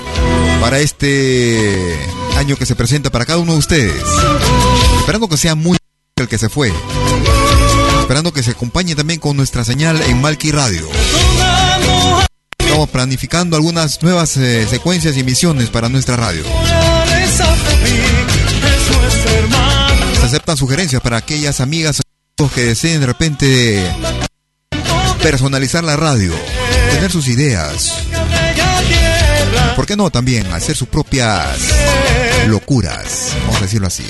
para 0.61 0.79
este 0.79 1.99
año 2.37 2.55
que 2.55 2.65
se 2.65 2.75
presenta 2.75 3.09
para 3.09 3.25
cada 3.25 3.39
uno 3.39 3.51
de 3.51 3.59
ustedes. 3.59 4.03
Esperando 4.99 5.27
que 5.27 5.35
sea 5.35 5.53
muy 5.53 5.77
el 6.15 6.29
que 6.29 6.37
se 6.37 6.47
fue. 6.47 6.71
Esperando 7.99 8.31
que 8.31 8.41
se 8.41 8.51
acompañe 8.51 8.95
también 8.95 9.19
con 9.19 9.35
nuestra 9.35 9.65
señal 9.65 10.01
en 10.03 10.21
Malki 10.21 10.51
Radio. 10.51 10.87
Estamos 12.57 12.87
planificando 12.87 13.57
algunas 13.57 14.01
nuevas 14.01 14.37
eh, 14.37 14.65
secuencias 14.69 15.17
y 15.17 15.19
emisiones 15.19 15.69
para 15.69 15.89
nuestra 15.89 16.15
radio. 16.15 16.45
Se 20.21 20.25
aceptan 20.25 20.55
sugerencias 20.55 21.01
para 21.01 21.17
aquellas 21.17 21.59
amigas 21.59 22.01
que 22.55 22.63
deseen 22.63 23.01
de 23.01 23.07
repente 23.07 23.91
personalizar 25.21 25.83
la 25.83 25.97
radio, 25.97 26.33
tener 26.89 27.11
sus 27.11 27.27
ideas. 27.27 27.93
¿Por 29.75 29.85
qué 29.85 29.95
no 29.95 30.09
también 30.09 30.47
hacer 30.53 30.75
sus 30.75 30.87
propias 30.87 31.47
locuras? 32.47 33.35
Vamos 33.41 33.57
a 33.57 33.61
decirlo 33.61 33.87
así. 33.87 34.03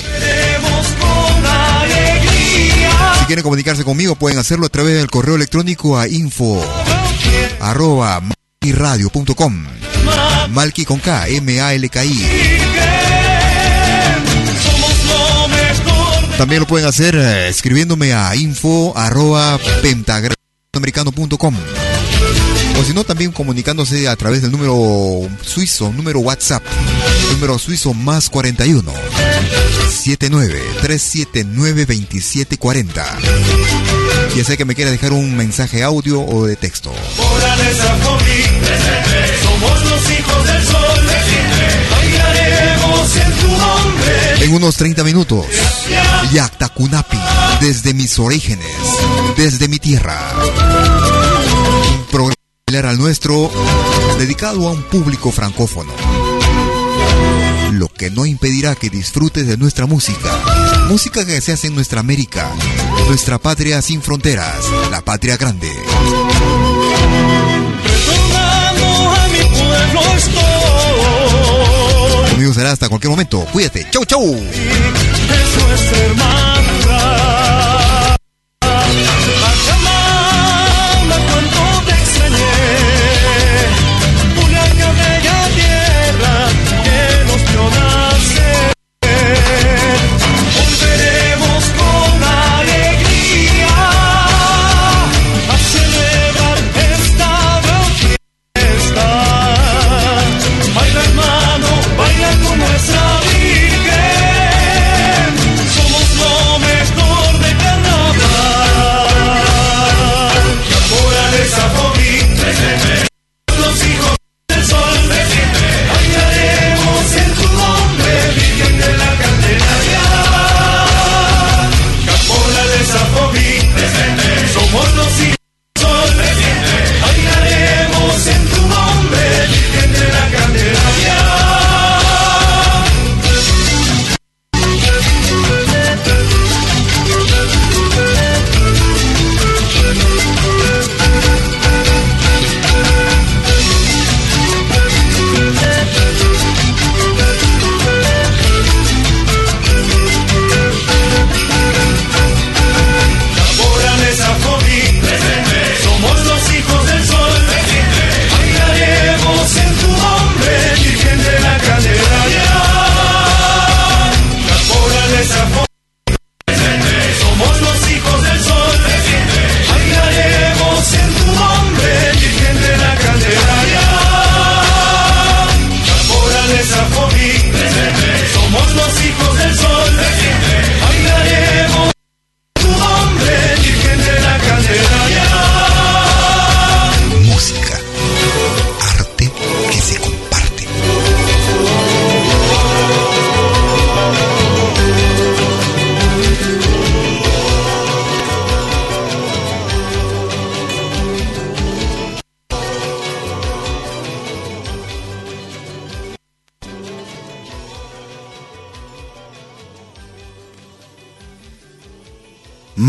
Si 3.20 3.26
quieren 3.26 3.44
comunicarse 3.44 3.84
conmigo 3.84 4.16
pueden 4.16 4.40
hacerlo 4.40 4.66
a 4.66 4.70
través 4.70 4.96
del 4.96 5.10
correo 5.10 5.36
electrónico 5.36 6.00
a 6.00 6.08
info 6.08 6.64
arroba 7.60 8.22
con 10.86 11.00
K, 11.00 11.28
M-A-L-K-I. 11.28 12.28
También 16.38 16.62
lo 16.62 16.68
pueden 16.68 16.88
hacer 16.88 17.16
eh, 17.16 17.50
escribiéndome 17.50 18.14
a 18.14 18.36
info 18.36 18.94
arroba 18.96 19.58
o 22.80 22.84
si 22.84 22.94
no 22.94 23.04
también 23.04 23.32
comunicándose 23.32 24.08
a 24.08 24.16
través 24.16 24.42
del 24.42 24.52
número 24.52 25.28
suizo, 25.42 25.92
número 25.94 26.20
WhatsApp, 26.20 26.64
número 27.34 27.58
suizo 27.58 27.94
más 27.94 28.30
41 28.30 28.92
79 29.90 30.62
379 30.82 31.86
2740. 31.86 33.18
Ya 34.36 34.44
sea 34.44 34.58
que 34.58 34.66
me 34.66 34.76
quiera 34.76 34.92
dejar 34.92 35.14
un 35.14 35.36
mensaje 35.36 35.84
audio 35.84 36.22
o 36.22 36.46
de 36.46 36.56
texto. 36.56 36.94
Somos 39.44 39.86
los 39.86 40.12
hijos 40.12 40.46
del 40.46 40.66
sol. 40.66 40.98
En 44.40 44.54
unos 44.54 44.76
30 44.76 45.04
minutos, 45.04 45.46
Yakta 46.32 46.70
Kunapi, 46.70 47.18
desde 47.60 47.94
mis 47.94 48.18
orígenes, 48.20 48.68
desde 49.36 49.68
mi 49.68 49.80
tierra. 49.80 50.32
Al 52.68 52.98
nuestro, 52.98 53.50
dedicado 54.20 54.68
a 54.68 54.72
un 54.72 54.84
público 54.84 55.32
francófono. 55.32 55.94
Lo 57.72 57.88
que 57.88 58.12
no 58.12 58.26
impedirá 58.26 58.76
que 58.76 58.90
disfrutes 58.90 59.48
de 59.48 59.56
nuestra 59.56 59.86
música. 59.86 60.30
Música 60.90 61.26
que 61.26 61.40
se 61.40 61.54
hace 61.54 61.68
en 61.68 61.76
nuestra 61.76 62.02
América, 62.02 62.52
nuestra 63.08 63.38
patria 63.38 63.82
sin 63.82 64.02
fronteras, 64.02 64.58
la 64.92 65.00
patria 65.02 65.38
grande. 65.38 65.72
A 68.36 69.28
mi 69.32 69.40
pueblo 69.40 70.02
estoy. 70.18 70.44
Conmigo 72.32 72.54
será 72.54 72.74
hasta 72.74 72.90
cualquier 72.90 73.12
momento. 73.12 73.46
Cuídate. 73.54 73.88
Chau, 73.92 74.04
chau. 74.04 74.24
Eso 74.26 75.74
es 75.74 75.94
hermandad. 75.94 76.57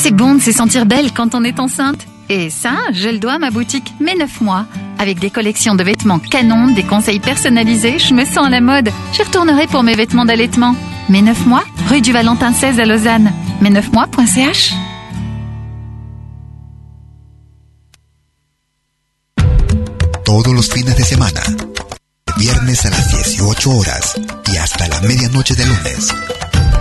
C'est 0.00 0.14
bon 0.14 0.36
de 0.36 0.40
se 0.40 0.52
sentir 0.52 0.86
belle 0.86 1.12
quand 1.12 1.34
on 1.34 1.42
est 1.42 1.58
enceinte. 1.58 2.06
Et 2.28 2.50
ça, 2.50 2.76
je 2.92 3.08
le 3.08 3.18
dois 3.18 3.32
à 3.32 3.38
ma 3.38 3.50
boutique 3.50 3.92
Mes 4.00 4.14
9 4.14 4.42
mois. 4.42 4.64
Avec 4.96 5.18
des 5.18 5.28
collections 5.28 5.74
de 5.74 5.82
vêtements 5.82 6.20
canon, 6.20 6.68
des 6.68 6.84
conseils 6.84 7.18
personnalisés, 7.18 7.98
je 7.98 8.14
me 8.14 8.24
sens 8.24 8.46
à 8.46 8.48
la 8.48 8.60
mode. 8.60 8.90
J'y 9.12 9.22
retournerai 9.24 9.66
pour 9.66 9.82
mes 9.82 9.96
vêtements 9.96 10.24
d'allaitement. 10.24 10.76
Mes 11.08 11.20
9 11.20 11.46
mois, 11.46 11.64
rue 11.88 12.00
du 12.00 12.12
Valentin 12.12 12.52
16 12.52 12.78
à 12.78 12.86
Lausanne. 12.86 13.32
Mes 13.60 13.70
9 13.70 13.92
mois.ch 13.92 14.72
Todos 20.24 20.54
los 20.54 20.70
fines 20.72 20.94
de 20.94 21.02
semana. 21.02 21.40
Viernes 22.36 22.86
a 22.86 22.90
las 22.90 23.10
18 23.10 23.66
horas 23.66 24.14
y 24.46 24.56
hasta 24.58 24.86
la 24.86 25.00
medianoche 25.00 25.54
de 25.56 25.64
lunes. 25.64 26.14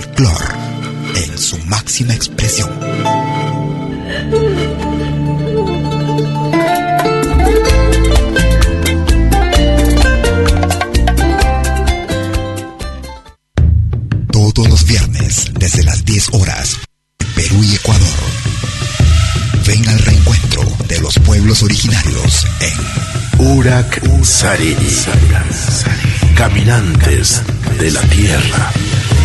Folclore 0.00 0.54
en 1.14 1.38
su 1.38 1.58
máxima 1.66 2.14
expresión. 2.14 2.70
Todos 14.32 14.68
los 14.68 14.84
viernes, 14.86 15.50
desde 15.58 15.82
las 15.82 16.04
10 16.04 16.28
horas, 16.32 16.78
Perú 17.34 17.62
y 17.62 17.74
Ecuador. 17.74 18.06
Ven 19.66 19.86
al 19.86 19.98
reencuentro 19.98 20.62
de 20.88 21.00
los 21.00 21.18
pueblos 21.18 21.62
originarios 21.62 22.46
en 22.60 23.46
Urak 23.46 24.00
Sariri. 24.24 25.04
Caminantes 26.36 27.42
de 27.78 27.90
la 27.90 28.00
tierra. 28.02 28.72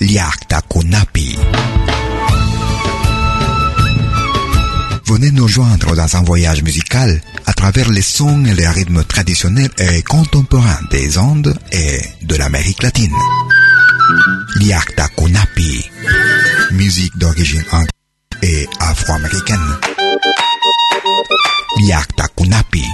Liakta 0.00 0.60
Kunapi. 0.70 1.36
Venez 5.06 5.32
nous 5.32 5.48
joindre 5.48 5.96
dans 5.96 6.16
un 6.16 6.22
voyage 6.22 6.62
musical 6.62 7.20
à 7.44 7.52
travers 7.54 7.90
les 7.90 8.02
sons 8.02 8.44
et 8.44 8.54
les 8.54 8.68
rythmes 8.68 9.02
traditionnels 9.02 9.70
et 9.78 10.02
contemporains 10.02 10.78
des 10.92 11.18
Andes 11.18 11.58
et 11.72 12.00
de 12.22 12.36
l'Amérique 12.36 12.84
latine. 12.84 13.16
Liakta 14.54 15.08
Kunapi. 15.08 15.90
Musique 16.70 17.18
d'origine 17.18 17.64
anglaise 17.72 17.88
et 18.42 18.68
afro-américaine. 18.78 19.76
Liakta 21.80 22.28
Kunapi. 22.36 22.84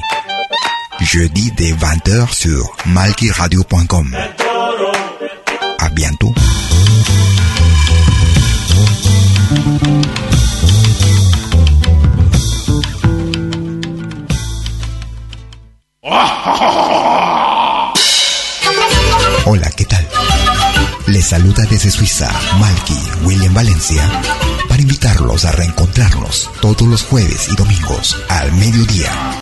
Jeudi 1.04 1.50
dès 1.56 1.72
20h 1.72 2.32
sur 2.32 2.76
malkiradio.com. 2.86 4.16
À 5.78 5.88
bientôt. 5.90 6.32
Hola, 19.44 19.68
¿qué 19.76 19.84
tal? 19.84 20.06
Les 21.08 21.20
saluda 21.20 21.64
desde 21.68 21.90
Suiza 21.90 22.30
Malky 22.60 22.96
William 23.24 23.52
Valencia 23.52 24.02
para 24.68 24.80
invitarlos 24.80 25.44
a 25.44 25.52
reencontrarnos 25.52 26.48
todos 26.60 26.82
los 26.88 27.02
jueves 27.02 27.48
y 27.50 27.56
domingos 27.56 28.16
al 28.28 28.52
mediodía, 28.52 29.41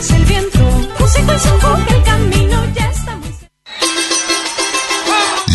el 0.00 0.24
viento. 0.24 0.58
Música 0.98 1.36
y 1.36 1.38
son 1.38 1.86
el 1.88 2.02
camino 2.02 2.64
ya 2.74 2.90
está 2.90 3.18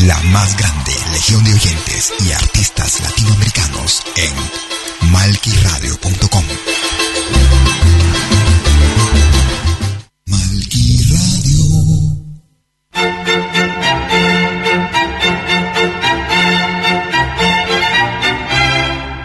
La 0.06 0.20
más 0.32 0.58
grande 0.58 0.94
legión 1.12 1.44
de 1.44 1.54
oyentes 1.54 2.14
y 2.26 2.32
artistas 2.32 3.02
latinoamericanos 3.02 4.04
en 4.16 5.12
malquiradio.com. 5.12 6.44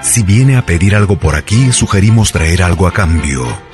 Si 0.02 0.22
viene 0.22 0.56
a 0.56 0.64
pedir 0.64 0.94
algo 0.94 1.18
por 1.18 1.34
aquí, 1.34 1.72
sugerimos 1.72 2.30
traer 2.30 2.62
algo 2.62 2.86
a 2.86 2.92
cambio. 2.92 3.73